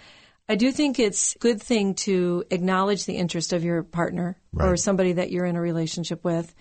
I 0.48 0.56
do 0.56 0.72
think 0.72 0.98
it's 0.98 1.36
a 1.36 1.38
good 1.38 1.62
thing 1.62 1.94
to 1.94 2.44
acknowledge 2.50 3.06
the 3.06 3.16
interest 3.16 3.52
of 3.52 3.64
your 3.64 3.82
partner 3.82 4.36
right. 4.52 4.68
or 4.68 4.76
somebody 4.76 5.12
that 5.12 5.30
you're 5.30 5.46
in 5.46 5.56
a 5.56 5.60
relationship 5.60 6.22
with 6.22 6.54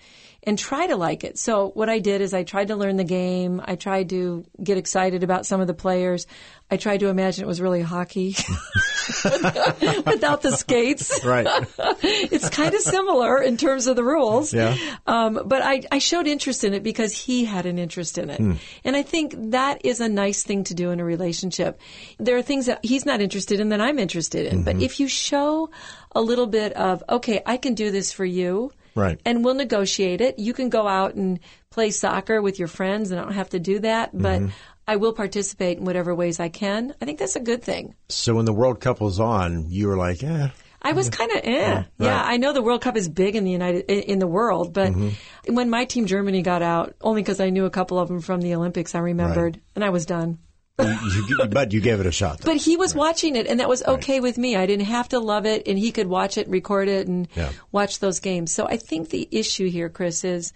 and 0.46 0.58
try 0.58 0.86
to 0.86 0.96
like 0.96 1.24
it. 1.24 1.38
So 1.38 1.70
what 1.70 1.88
I 1.88 1.98
did 1.98 2.20
is 2.20 2.34
I 2.34 2.44
tried 2.44 2.68
to 2.68 2.76
learn 2.76 2.96
the 2.96 3.04
game. 3.04 3.62
I 3.64 3.76
tried 3.76 4.10
to 4.10 4.44
get 4.62 4.78
excited 4.78 5.22
about 5.22 5.46
some 5.46 5.60
of 5.60 5.66
the 5.66 5.74
players. 5.74 6.26
I 6.70 6.76
tried 6.76 7.00
to 7.00 7.08
imagine 7.08 7.44
it 7.44 7.46
was 7.46 7.60
really 7.60 7.82
hockey 7.82 8.28
without 9.24 10.42
the 10.42 10.54
skates. 10.56 11.24
Right. 11.24 11.46
it's 12.02 12.48
kind 12.48 12.74
of 12.74 12.80
similar 12.80 13.42
in 13.42 13.56
terms 13.56 13.86
of 13.86 13.96
the 13.96 14.04
rules. 14.04 14.52
Yeah. 14.52 14.76
Um, 15.06 15.42
but 15.46 15.62
I, 15.62 15.82
I, 15.92 15.98
showed 15.98 16.26
interest 16.26 16.64
in 16.64 16.74
it 16.74 16.82
because 16.82 17.16
he 17.16 17.44
had 17.44 17.66
an 17.66 17.78
interest 17.78 18.18
in 18.18 18.30
it. 18.30 18.38
Hmm. 18.38 18.52
And 18.82 18.96
I 18.96 19.02
think 19.02 19.34
that 19.50 19.84
is 19.84 20.00
a 20.00 20.08
nice 20.08 20.42
thing 20.42 20.64
to 20.64 20.74
do 20.74 20.90
in 20.90 21.00
a 21.00 21.04
relationship. 21.04 21.80
There 22.18 22.36
are 22.36 22.42
things 22.42 22.66
that 22.66 22.84
he's 22.84 23.04
not 23.04 23.20
interested 23.20 23.60
in 23.60 23.68
that 23.68 23.80
I'm 23.80 23.98
interested 23.98 24.46
in. 24.46 24.56
Mm-hmm. 24.56 24.64
But 24.64 24.82
if 24.82 25.00
you 25.00 25.08
show 25.08 25.70
a 26.12 26.20
little 26.20 26.46
bit 26.46 26.72
of, 26.72 27.04
okay, 27.08 27.42
I 27.44 27.56
can 27.56 27.74
do 27.74 27.90
this 27.90 28.12
for 28.12 28.24
you 28.24 28.72
Right. 28.94 29.20
And 29.24 29.44
we'll 29.44 29.54
negotiate 29.54 30.20
it. 30.20 30.38
You 30.38 30.52
can 30.52 30.68
go 30.68 30.86
out 30.86 31.14
and 31.14 31.40
play 31.70 31.90
soccer 31.90 32.40
with 32.40 32.58
your 32.58 32.68
friends 32.68 33.10
and 33.10 33.20
I 33.20 33.24
don't 33.24 33.32
have 33.32 33.50
to 33.50 33.58
do 33.58 33.80
that, 33.80 34.10
but 34.12 34.40
mm-hmm. 34.40 34.50
I 34.86 34.96
will 34.96 35.12
participate 35.12 35.78
in 35.78 35.84
whatever 35.84 36.14
ways 36.14 36.38
I 36.40 36.48
can. 36.48 36.94
I 37.00 37.04
think 37.04 37.18
that's 37.18 37.36
a 37.36 37.40
good 37.40 37.62
thing. 37.62 37.94
So 38.08 38.34
when 38.34 38.44
the 38.44 38.52
World 38.52 38.80
Cup 38.80 39.00
was 39.00 39.18
on, 39.18 39.66
you 39.68 39.88
were 39.88 39.96
like, 39.96 40.22
yeah. 40.22 40.50
I 40.82 40.92
was 40.92 41.08
kind 41.08 41.32
of 41.32 41.38
eh. 41.38 41.50
Yeah, 41.50 41.74
right. 41.76 41.86
yeah, 41.98 42.22
I 42.22 42.36
know 42.36 42.52
the 42.52 42.60
World 42.60 42.82
Cup 42.82 42.94
is 42.94 43.08
big 43.08 43.36
in 43.36 43.44
the 43.44 43.50
United 43.50 43.90
in 43.90 44.18
the 44.18 44.26
world, 44.26 44.74
but 44.74 44.92
mm-hmm. 44.92 45.54
when 45.54 45.70
my 45.70 45.86
team 45.86 46.04
Germany 46.04 46.42
got 46.42 46.60
out, 46.60 46.94
only 47.00 47.22
because 47.22 47.40
I 47.40 47.48
knew 47.48 47.64
a 47.64 47.70
couple 47.70 47.98
of 47.98 48.08
them 48.08 48.20
from 48.20 48.42
the 48.42 48.54
Olympics, 48.54 48.94
I 48.94 48.98
remembered, 48.98 49.56
right. 49.56 49.62
and 49.76 49.82
I 49.82 49.88
was 49.88 50.04
done 50.04 50.40
you, 50.78 51.46
but 51.50 51.72
you 51.72 51.80
gave 51.80 52.00
it 52.00 52.06
a 52.06 52.12
shot. 52.12 52.38
Though. 52.38 52.52
But 52.52 52.56
he 52.56 52.76
was 52.76 52.94
right. 52.94 53.00
watching 53.00 53.36
it, 53.36 53.46
and 53.46 53.60
that 53.60 53.68
was 53.68 53.82
okay 53.84 54.14
right. 54.14 54.22
with 54.22 54.38
me. 54.38 54.56
I 54.56 54.66
didn't 54.66 54.86
have 54.86 55.08
to 55.10 55.20
love 55.20 55.46
it, 55.46 55.68
and 55.68 55.78
he 55.78 55.92
could 55.92 56.06
watch 56.06 56.36
it, 56.38 56.48
record 56.48 56.88
it, 56.88 57.06
and 57.06 57.28
yeah. 57.34 57.52
watch 57.70 58.00
those 58.00 58.20
games. 58.20 58.52
So 58.52 58.66
I 58.66 58.76
think 58.76 59.10
the 59.10 59.28
issue 59.30 59.68
here, 59.70 59.88
Chris, 59.88 60.24
is 60.24 60.52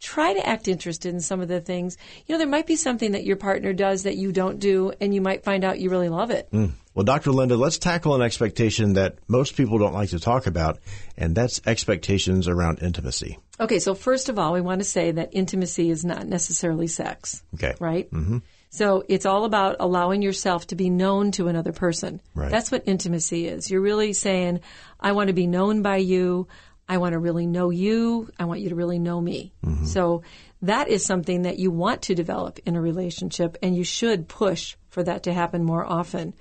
try 0.00 0.32
to 0.32 0.46
act 0.46 0.66
interested 0.66 1.12
in 1.14 1.20
some 1.20 1.40
of 1.40 1.48
the 1.48 1.60
things. 1.60 1.96
You 2.26 2.34
know, 2.34 2.38
there 2.38 2.48
might 2.48 2.66
be 2.66 2.76
something 2.76 3.12
that 3.12 3.24
your 3.24 3.36
partner 3.36 3.72
does 3.72 4.04
that 4.04 4.16
you 4.16 4.32
don't 4.32 4.58
do, 4.58 4.92
and 5.00 5.14
you 5.14 5.20
might 5.20 5.44
find 5.44 5.62
out 5.62 5.78
you 5.78 5.90
really 5.90 6.08
love 6.08 6.30
it. 6.30 6.50
Mm. 6.50 6.72
Well, 6.94 7.04
Dr. 7.04 7.30
Linda, 7.30 7.56
let's 7.56 7.78
tackle 7.78 8.16
an 8.16 8.22
expectation 8.22 8.94
that 8.94 9.18
most 9.28 9.56
people 9.56 9.78
don't 9.78 9.92
like 9.92 10.10
to 10.10 10.18
talk 10.18 10.46
about, 10.46 10.80
and 11.16 11.36
that's 11.36 11.60
expectations 11.64 12.48
around 12.48 12.80
intimacy. 12.82 13.38
Okay, 13.60 13.78
so 13.78 13.94
first 13.94 14.28
of 14.28 14.38
all, 14.38 14.52
we 14.52 14.60
want 14.60 14.80
to 14.80 14.84
say 14.84 15.12
that 15.12 15.30
intimacy 15.32 15.90
is 15.90 16.04
not 16.04 16.26
necessarily 16.26 16.88
sex. 16.88 17.44
Okay. 17.54 17.74
Right? 17.78 18.10
Mm-hmm. 18.10 18.38
So 18.70 19.04
it's 19.08 19.26
all 19.26 19.44
about 19.44 19.76
allowing 19.80 20.22
yourself 20.22 20.68
to 20.68 20.76
be 20.76 20.90
known 20.90 21.32
to 21.32 21.48
another 21.48 21.72
person. 21.72 22.20
Right. 22.34 22.50
That's 22.50 22.70
what 22.70 22.84
intimacy 22.86 23.46
is. 23.46 23.70
You're 23.70 23.80
really 23.80 24.12
saying, 24.12 24.60
I 24.98 25.12
want 25.12 25.28
to 25.28 25.34
be 25.34 25.48
known 25.48 25.82
by 25.82 25.96
you. 25.96 26.46
I 26.88 26.98
want 26.98 27.12
to 27.12 27.18
really 27.18 27.46
know 27.46 27.70
you. 27.70 28.30
I 28.38 28.44
want 28.44 28.60
you 28.60 28.68
to 28.70 28.74
really 28.76 28.98
know 28.98 29.20
me. 29.20 29.52
Mm-hmm. 29.64 29.86
So 29.86 30.22
that 30.62 30.88
is 30.88 31.04
something 31.04 31.42
that 31.42 31.58
you 31.58 31.70
want 31.70 32.02
to 32.02 32.14
develop 32.14 32.60
in 32.64 32.76
a 32.76 32.80
relationship 32.80 33.56
and 33.62 33.76
you 33.76 33.84
should 33.84 34.28
push 34.28 34.76
for 34.88 35.02
that 35.02 35.24
to 35.24 35.32
happen 35.32 35.64
more 35.64 35.84
often 35.84 36.34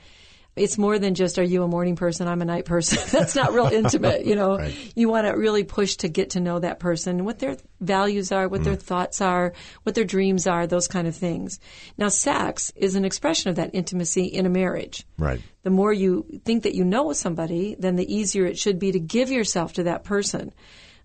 it's 0.59 0.77
more 0.77 0.99
than 0.99 1.15
just 1.15 1.39
are 1.39 1.43
you 1.43 1.63
a 1.63 1.67
morning 1.67 1.95
person? 1.95 2.27
I'm 2.27 2.41
a 2.41 2.45
night 2.45 2.65
person. 2.65 2.99
That's 3.11 3.35
not 3.35 3.53
real 3.53 3.65
intimate 3.71 4.25
you 4.25 4.35
know. 4.35 4.57
Right. 4.57 4.93
you 4.95 5.09
want 5.09 5.27
to 5.27 5.33
really 5.33 5.63
push 5.63 5.97
to 5.97 6.09
get 6.09 6.31
to 6.31 6.39
know 6.39 6.59
that 6.59 6.79
person 6.79 7.25
what 7.25 7.39
their 7.39 7.57
values 7.79 8.31
are 8.31 8.47
what 8.47 8.61
mm. 8.61 8.65
their 8.65 8.75
thoughts 8.75 9.21
are 9.21 9.53
what 9.83 9.95
their 9.95 10.03
dreams 10.03 10.47
are 10.47 10.67
those 10.67 10.87
kind 10.87 11.07
of 11.07 11.15
things. 11.15 11.59
Now 11.97 12.09
sex 12.09 12.71
is 12.75 12.95
an 12.95 13.05
expression 13.05 13.49
of 13.49 13.55
that 13.55 13.71
intimacy 13.73 14.25
in 14.25 14.45
a 14.45 14.49
marriage. 14.49 15.05
Right. 15.17 15.41
The 15.63 15.69
more 15.69 15.93
you 15.93 16.41
think 16.45 16.63
that 16.63 16.75
you 16.75 16.83
know 16.83 17.13
somebody 17.13 17.75
then 17.77 17.95
the 17.95 18.13
easier 18.13 18.45
it 18.45 18.57
should 18.57 18.79
be 18.79 18.91
to 18.91 18.99
give 18.99 19.29
yourself 19.29 19.73
to 19.73 19.83
that 19.83 20.03
person 20.03 20.53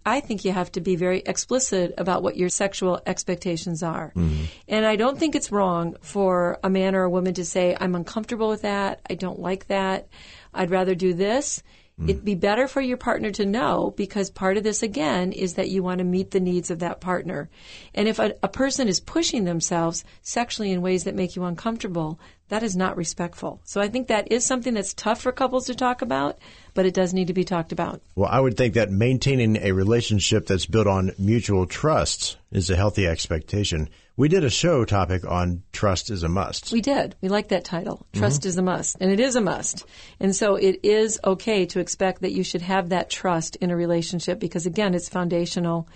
I 0.07 0.21
think 0.21 0.45
you 0.45 0.53
have 0.53 0.71
to 0.73 0.81
be 0.81 0.97
very 0.97 1.21
explicit 1.21 1.95
about 1.97 2.23
what 2.23 2.37
your 2.37 2.49
sexual 2.49 3.01
expectations 3.07 3.83
are. 3.83 4.13
Mm-hmm. 4.15 4.45
And 4.69 4.85
I 4.85 4.97
don't 4.97 5.19
think 5.19 5.35
it's 5.35 5.51
wrong 5.51 5.97
for 6.03 6.59
a 6.63 6.69
man 6.69 6.95
or 6.95 7.05
a 7.05 7.11
woman 7.11 7.35
to 7.35 7.45
say, 7.45 7.77
I'm 7.79 7.95
uncomfortable 7.95 8.49
with 8.49 8.63
that. 8.63 9.01
I 9.09 9.15
don't 9.15 9.41
like 9.41 9.69
that. 9.69 10.09
I'd 10.53 10.71
rather 10.71 10.95
do 10.95 11.15
this. 11.15 11.63
Mm. 12.01 12.09
It'd 12.09 12.25
be 12.25 12.35
better 12.35 12.67
for 12.67 12.81
your 12.81 12.97
partner 12.97 13.31
to 13.33 13.47
know 13.47 13.95
because 13.97 14.29
part 14.31 14.57
of 14.57 14.65
this 14.65 14.83
again 14.83 15.33
is 15.33 15.55
that 15.55 15.71
you 15.71 15.83
want 15.83 15.99
to 15.99 16.05
meet 16.05 16.33
the 16.33 16.41
needs 16.41 16.71
of 16.71 16.81
that 16.81 17.01
partner. 17.01 17.49
And 17.95 18.09
if 18.09 18.19
a, 18.19 18.35
a 18.43 18.49
person 18.49 18.89
is 18.89 18.99
pushing 18.99 19.45
themselves 19.45 20.05
sexually 20.23 20.73
in 20.73 20.83
ways 20.83 21.05
that 21.05 21.15
make 21.15 21.37
you 21.37 21.45
uncomfortable, 21.45 22.19
that 22.49 22.63
is 22.63 22.77
not 22.77 22.97
respectful. 22.97 23.61
So 23.65 23.81
I 23.81 23.89
think 23.89 24.09
that 24.09 24.31
is 24.33 24.45
something 24.45 24.75
that's 24.75 24.93
tough 24.93 25.21
for 25.21 25.33
couples 25.33 25.67
to 25.67 25.75
talk 25.75 26.03
about, 26.03 26.39
but 26.75 26.85
it 26.85 26.95
does 26.95 27.15
need 27.15 27.29
to 27.29 27.33
be 27.33 27.45
talked 27.45 27.73
about. 27.73 28.03
Well, 28.17 28.29
I 28.31 28.41
would 28.41 28.57
think 28.57 28.75
that 28.75 28.91
maintaining 28.91 29.57
a 29.57 29.73
relationship 29.73 30.47
that's 30.47 30.67
built 30.67 30.87
on 30.87 31.13
mutual 31.19 31.67
trust 31.67 32.37
is 32.51 32.71
a 32.71 32.77
healthy 32.77 33.07
expectation. 33.07 33.89
We 34.17 34.29
did 34.29 34.45
a 34.45 34.51
show 34.51 34.85
topic 34.85 35.25
on 35.27 35.65
trust 35.73 36.09
is 36.09 36.23
a 36.23 36.29
must. 36.29 36.71
We 36.71 36.81
did. 36.81 37.17
We 37.21 37.29
like 37.29 37.49
that 37.49 37.65
title. 37.65 38.07
Trust 38.13 38.43
mm-hmm. 38.43 38.49
is 38.49 38.59
a 38.59 38.63
must. 38.63 38.97
And 39.01 39.11
it 39.11 39.19
is 39.19 39.35
a 39.35 39.41
must. 39.41 39.85
And 40.21 40.37
so 40.37 40.55
it 40.55 40.81
is 40.85 41.19
okay 41.25 41.67
to 41.67 41.81
expect 41.81 42.23
that 42.23 42.31
you 42.31 42.45
should 42.45 42.63
have 42.63 42.91
that 42.91 43.11
trust 43.11 43.57
in 43.57 43.73
a 43.73 43.77
relationship 43.77 44.39
because 44.39 44.67
again, 44.67 44.95
it's 44.95 45.09
foundational 45.09 45.89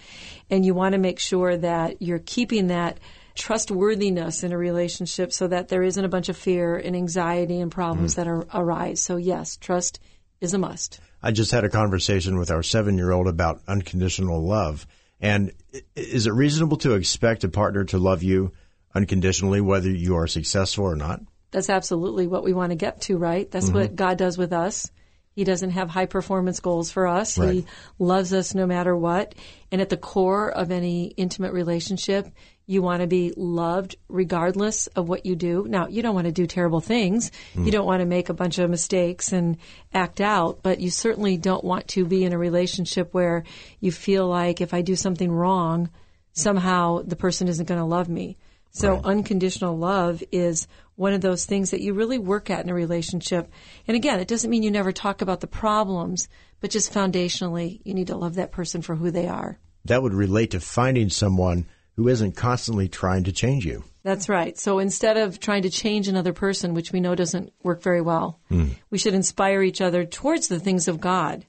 and 0.51 0.67
you 0.67 0.75
want 0.75 0.95
to 0.95 0.99
make 0.99 1.21
sure 1.21 1.57
that 1.57 2.03
you're 2.03 2.19
keeping 2.19 2.67
that 2.69 2.99
trustworthiness 3.37 4.43
in 4.43 4.53
a 4.53 4.59
relationship 4.59 5.33
so 5.33 5.47
that 5.47 5.69
there 5.69 5.85
isn't 5.85 6.05
a 6.05 6.09
bunch 6.09 6.29
of 6.29 6.37
fear 6.37 6.77
and 6.77 6.97
anxiety 6.97 7.61
and 7.61 7.71
problems 7.71 8.15
mm. 8.15 8.17
that 8.17 8.27
are, 8.27 8.45
arise. 8.53 9.01
So 9.01 9.17
yes, 9.17 9.57
trust 9.57 10.01
is 10.41 10.55
a 10.55 10.59
must. 10.59 10.99
I 11.23 11.31
just 11.31 11.53
had 11.53 11.63
a 11.63 11.69
conversation 11.69 12.37
with 12.37 12.51
our 12.51 12.65
seven 12.65 12.99
year 12.99 13.13
old 13.13 13.29
about 13.29 13.61
unconditional 13.69 14.45
love. 14.45 14.89
And 15.21 15.53
is 15.97 16.27
it 16.27 16.33
reasonable 16.33 16.77
to 16.79 16.95
expect 16.95 17.45
a 17.45 17.49
partner 17.49 17.85
to 17.85 17.99
love 17.99 18.23
you 18.23 18.53
unconditionally, 18.95 19.61
whether 19.61 19.91
you 19.91 20.17
are 20.17 20.27
successful 20.27 20.85
or 20.85 20.97
not? 20.97 21.21
That's 21.51 21.71
absolutely 21.71 22.27
what 22.27 22.45
we 22.45 22.53
want 22.53 22.71
to 22.71 22.77
get 22.77 23.01
to, 23.03 23.17
right? 23.17 23.51
That's 23.51 23.67
mm-hmm. 23.67 23.75
what 23.75 23.97
God 23.97 24.19
does 24.19 24.39
with 24.39 24.53
us. 24.53 24.91
He 25.33 25.45
doesn't 25.45 25.71
have 25.71 25.89
high 25.89 26.07
performance 26.07 26.61
goals 26.61 26.91
for 26.91 27.07
us. 27.07 27.39
Right. 27.39 27.55
He 27.55 27.67
loves 27.99 28.33
us 28.33 28.55
no 28.55 28.67
matter 28.67 28.97
what. 28.97 29.35
And 29.71 29.81
at 29.81 29.89
the 29.89 29.97
core 29.97 30.51
of 30.51 30.71
any 30.71 31.07
intimate 31.17 31.53
relationship, 31.53 32.29
you 32.69 32.83
want 32.83 33.01
to 33.01 33.07
be 33.07 33.33
loved 33.35 33.97
regardless 34.09 34.89
of 34.89 35.09
what 35.09 35.25
you 35.25 35.35
do. 35.35 35.65
Now, 35.67 35.89
you 35.89 36.03
don't 36.03 36.15
want 36.15 36.27
to 36.27 36.33
do 36.33 36.47
terrible 36.47 36.83
things. 36.83 37.33
Mm. 37.55 37.65
You 37.65 37.73
don't 37.73 37.87
want 37.87 38.01
to 38.01 38.07
make 38.07 38.29
a 38.29 38.35
bunch 38.35 38.59
of 38.59 38.69
mistakes 38.69 39.33
and 39.33 39.57
act 39.95 40.21
out, 40.21 40.63
but 40.63 40.79
you 40.79 40.91
certainly 40.91 41.39
don't 41.39 41.65
want 41.65 41.89
to 41.89 42.05
be 42.05 42.25
in 42.25 42.35
a 42.35 42.39
relationship 42.39 43.15
where 43.15 43.45
you 43.81 43.91
feel 43.91 44.29
like 44.29 44.61
if 44.61 44.75
I 44.75 44.83
do 44.83 44.97
something 44.97 45.33
wrong, 45.33 45.89
somehow 46.35 47.01
the 47.03 47.17
person 47.17 47.49
isn't 47.49 47.65
going 47.65 47.81
to 47.81 47.87
love 47.87 48.11
me. 48.11 48.37
So 48.71 48.93
right. 48.93 49.05
unconditional 49.05 49.79
love 49.79 50.23
is 50.31 50.69
one 50.95 51.15
of 51.15 51.23
those 51.23 51.47
things 51.47 51.71
that 51.71 51.81
you 51.81 51.95
really 51.95 52.19
work 52.19 52.51
at 52.51 52.63
in 52.63 52.69
a 52.69 52.75
relationship. 52.75 53.51
And 53.87 53.97
again, 53.97 54.21
it 54.21 54.29
doesn't 54.29 54.51
mean 54.51 54.63
you 54.63 54.71
never 54.71 54.93
talk 54.93 55.23
about 55.23 55.41
the 55.41 55.47
problems, 55.47 56.29
but 56.61 56.71
just 56.71 56.93
foundationally, 56.93 57.81
you 57.85 57.95
need 57.95 58.09
to 58.09 58.17
love 58.17 58.35
that 58.35 58.53
person 58.53 58.83
for 58.83 58.95
who 58.95 59.11
they 59.11 59.27
are. 59.27 59.59
That 59.87 60.03
would 60.03 60.13
relate 60.13 60.51
to 60.51 60.61
finding 60.61 61.09
someone 61.09 61.67
who 61.99 62.07
isn't 62.07 62.37
constantly 62.37 62.87
trying 62.89 63.25
to 63.25 63.33
change 63.33 63.67
you. 63.67 63.83
That's 64.05 64.29
right. 64.29 64.57
So 64.57 64.79
instead 64.79 65.17
of 65.17 65.41
trying 65.41 65.63
to 65.63 65.69
change 65.69 66.07
another 66.07 66.33
person, 66.33 66.73
which 66.73 66.93
we 66.93 67.01
know 67.01 67.17
doesn't 67.17 67.53
work 67.65 67.83
very 67.83 68.01
well, 68.01 68.39
mm. 68.53 68.71
we 68.89 68.99
should 68.99 69.15
inspire 69.15 69.63
each 69.63 69.81
other 69.81 70.05
towards 70.05 70.47
the 70.47 70.61
things 70.61 70.87
of 70.87 71.01
God. 71.01 71.45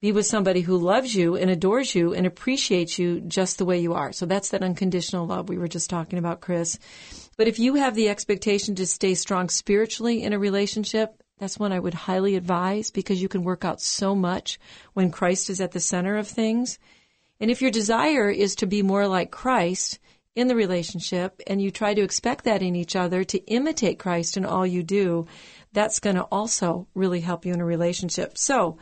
Be 0.00 0.10
with 0.10 0.26
somebody 0.26 0.62
who 0.62 0.78
loves 0.78 1.14
you 1.14 1.36
and 1.36 1.48
adores 1.48 1.94
you 1.94 2.12
and 2.12 2.26
appreciates 2.26 2.98
you 2.98 3.20
just 3.20 3.58
the 3.58 3.64
way 3.64 3.78
you 3.78 3.94
are. 3.94 4.12
So 4.12 4.26
that's 4.26 4.48
that 4.48 4.64
unconditional 4.64 5.28
love 5.28 5.48
we 5.48 5.58
were 5.58 5.68
just 5.68 5.88
talking 5.88 6.18
about, 6.18 6.40
Chris. 6.40 6.76
But 7.36 7.46
if 7.46 7.60
you 7.60 7.76
have 7.76 7.94
the 7.94 8.08
expectation 8.08 8.74
to 8.74 8.86
stay 8.86 9.14
strong 9.14 9.48
spiritually 9.48 10.24
in 10.24 10.32
a 10.32 10.40
relationship, 10.40 11.22
that's 11.38 11.56
one 11.56 11.70
I 11.70 11.78
would 11.78 11.94
highly 11.94 12.34
advise 12.34 12.90
because 12.90 13.22
you 13.22 13.28
can 13.28 13.44
work 13.44 13.64
out 13.64 13.80
so 13.80 14.16
much 14.16 14.58
when 14.94 15.12
Christ 15.12 15.50
is 15.50 15.60
at 15.60 15.70
the 15.70 15.78
center 15.78 16.16
of 16.16 16.26
things. 16.26 16.80
And 17.44 17.50
if 17.50 17.60
your 17.60 17.70
desire 17.70 18.30
is 18.30 18.56
to 18.56 18.66
be 18.66 18.80
more 18.80 19.06
like 19.06 19.30
Christ 19.30 19.98
in 20.34 20.48
the 20.48 20.56
relationship 20.56 21.42
and 21.46 21.60
you 21.60 21.70
try 21.70 21.92
to 21.92 22.00
expect 22.00 22.46
that 22.46 22.62
in 22.62 22.74
each 22.74 22.96
other 22.96 23.22
to 23.22 23.44
imitate 23.44 23.98
Christ 23.98 24.38
in 24.38 24.46
all 24.46 24.66
you 24.66 24.82
do, 24.82 25.26
that's 25.74 26.00
going 26.00 26.16
to 26.16 26.22
also 26.22 26.88
really 26.94 27.20
help 27.20 27.44
you 27.44 27.52
in 27.52 27.60
a 27.60 27.64
relationship. 27.66 28.38
So 28.38 28.78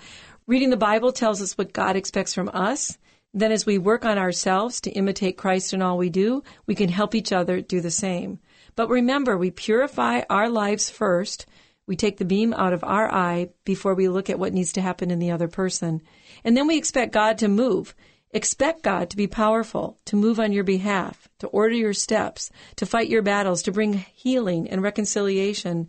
Reading 0.46 0.70
the 0.70 0.76
Bible 0.76 1.12
tells 1.12 1.40
us 1.40 1.56
what 1.56 1.72
God 1.72 1.96
expects 1.96 2.34
from 2.34 2.50
us. 2.52 2.98
Then 3.32 3.52
as 3.52 3.64
we 3.64 3.78
work 3.78 4.04
on 4.04 4.18
ourselves 4.18 4.80
to 4.82 4.90
imitate 4.90 5.36
Christ 5.36 5.72
in 5.72 5.80
all 5.80 5.96
we 5.96 6.10
do, 6.10 6.44
we 6.66 6.74
can 6.74 6.88
help 6.88 7.14
each 7.14 7.32
other 7.32 7.60
do 7.60 7.80
the 7.80 7.90
same. 7.90 8.40
But 8.76 8.88
remember, 8.88 9.36
we 9.36 9.50
purify 9.50 10.22
our 10.28 10.48
lives 10.48 10.90
first. 10.90 11.46
We 11.86 11.96
take 11.96 12.16
the 12.16 12.24
beam 12.24 12.52
out 12.54 12.72
of 12.72 12.84
our 12.84 13.12
eye 13.12 13.48
before 13.64 13.94
we 13.94 14.08
look 14.08 14.30
at 14.30 14.38
what 14.38 14.52
needs 14.52 14.72
to 14.72 14.80
happen 14.80 15.10
in 15.10 15.20
the 15.20 15.30
other 15.30 15.48
person. 15.48 16.02
And 16.44 16.56
then 16.56 16.66
we 16.66 16.76
expect 16.76 17.12
God 17.12 17.38
to 17.38 17.48
move. 17.48 17.94
Expect 18.34 18.82
God 18.82 19.10
to 19.10 19.16
be 19.16 19.26
powerful, 19.26 19.98
to 20.06 20.16
move 20.16 20.40
on 20.40 20.52
your 20.52 20.64
behalf, 20.64 21.28
to 21.40 21.48
order 21.48 21.74
your 21.74 21.92
steps, 21.92 22.50
to 22.76 22.86
fight 22.86 23.10
your 23.10 23.20
battles, 23.20 23.62
to 23.62 23.72
bring 23.72 23.92
healing 23.92 24.70
and 24.70 24.82
reconciliation. 24.82 25.88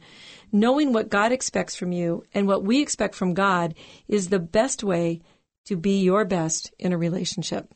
Knowing 0.51 0.91
what 0.91 1.09
God 1.09 1.31
expects 1.31 1.75
from 1.75 1.93
you 1.93 2.25
and 2.33 2.45
what 2.45 2.63
we 2.63 2.81
expect 2.81 3.15
from 3.15 3.33
God 3.33 3.75
is 4.09 4.27
the 4.27 4.39
best 4.39 4.83
way 4.83 5.21
to 5.65 5.77
be 5.77 6.01
your 6.01 6.25
best 6.25 6.73
in 6.77 6.91
a 6.91 6.97
relationship. 6.97 7.73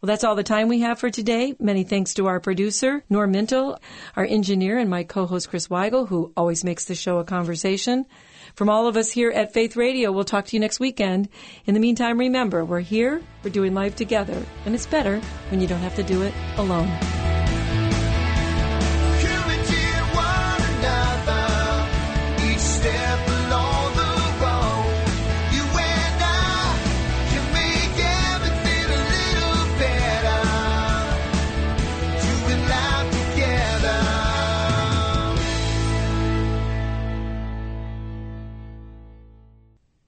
Well, 0.00 0.08
that's 0.08 0.24
all 0.24 0.34
the 0.34 0.42
time 0.42 0.68
we 0.68 0.80
have 0.80 0.98
for 0.98 1.10
today. 1.10 1.54
Many 1.60 1.84
thanks 1.84 2.14
to 2.14 2.26
our 2.26 2.40
producer, 2.40 3.04
Norm 3.08 3.32
Mintle, 3.32 3.78
our 4.16 4.24
engineer, 4.24 4.76
and 4.78 4.90
my 4.90 5.04
co-host, 5.04 5.50
Chris 5.50 5.68
Weigel, 5.68 6.08
who 6.08 6.32
always 6.36 6.64
makes 6.64 6.84
the 6.84 6.94
show 6.94 7.18
a 7.18 7.24
conversation. 7.24 8.06
From 8.54 8.70
all 8.70 8.86
of 8.86 8.96
us 8.96 9.10
here 9.10 9.32
at 9.32 9.52
Faith 9.52 9.74
Radio, 9.74 10.12
we'll 10.12 10.22
talk 10.22 10.46
to 10.46 10.56
you 10.56 10.60
next 10.60 10.78
weekend. 10.78 11.28
In 11.66 11.74
the 11.74 11.80
meantime, 11.80 12.20
remember, 12.20 12.64
we're 12.64 12.80
here, 12.80 13.20
we're 13.42 13.50
doing 13.50 13.74
life 13.74 13.96
together, 13.96 14.40
and 14.64 14.76
it's 14.76 14.86
better 14.86 15.20
when 15.48 15.60
you 15.60 15.66
don't 15.66 15.80
have 15.80 15.96
to 15.96 16.04
do 16.04 16.22
it 16.22 16.32
alone. 16.56 16.88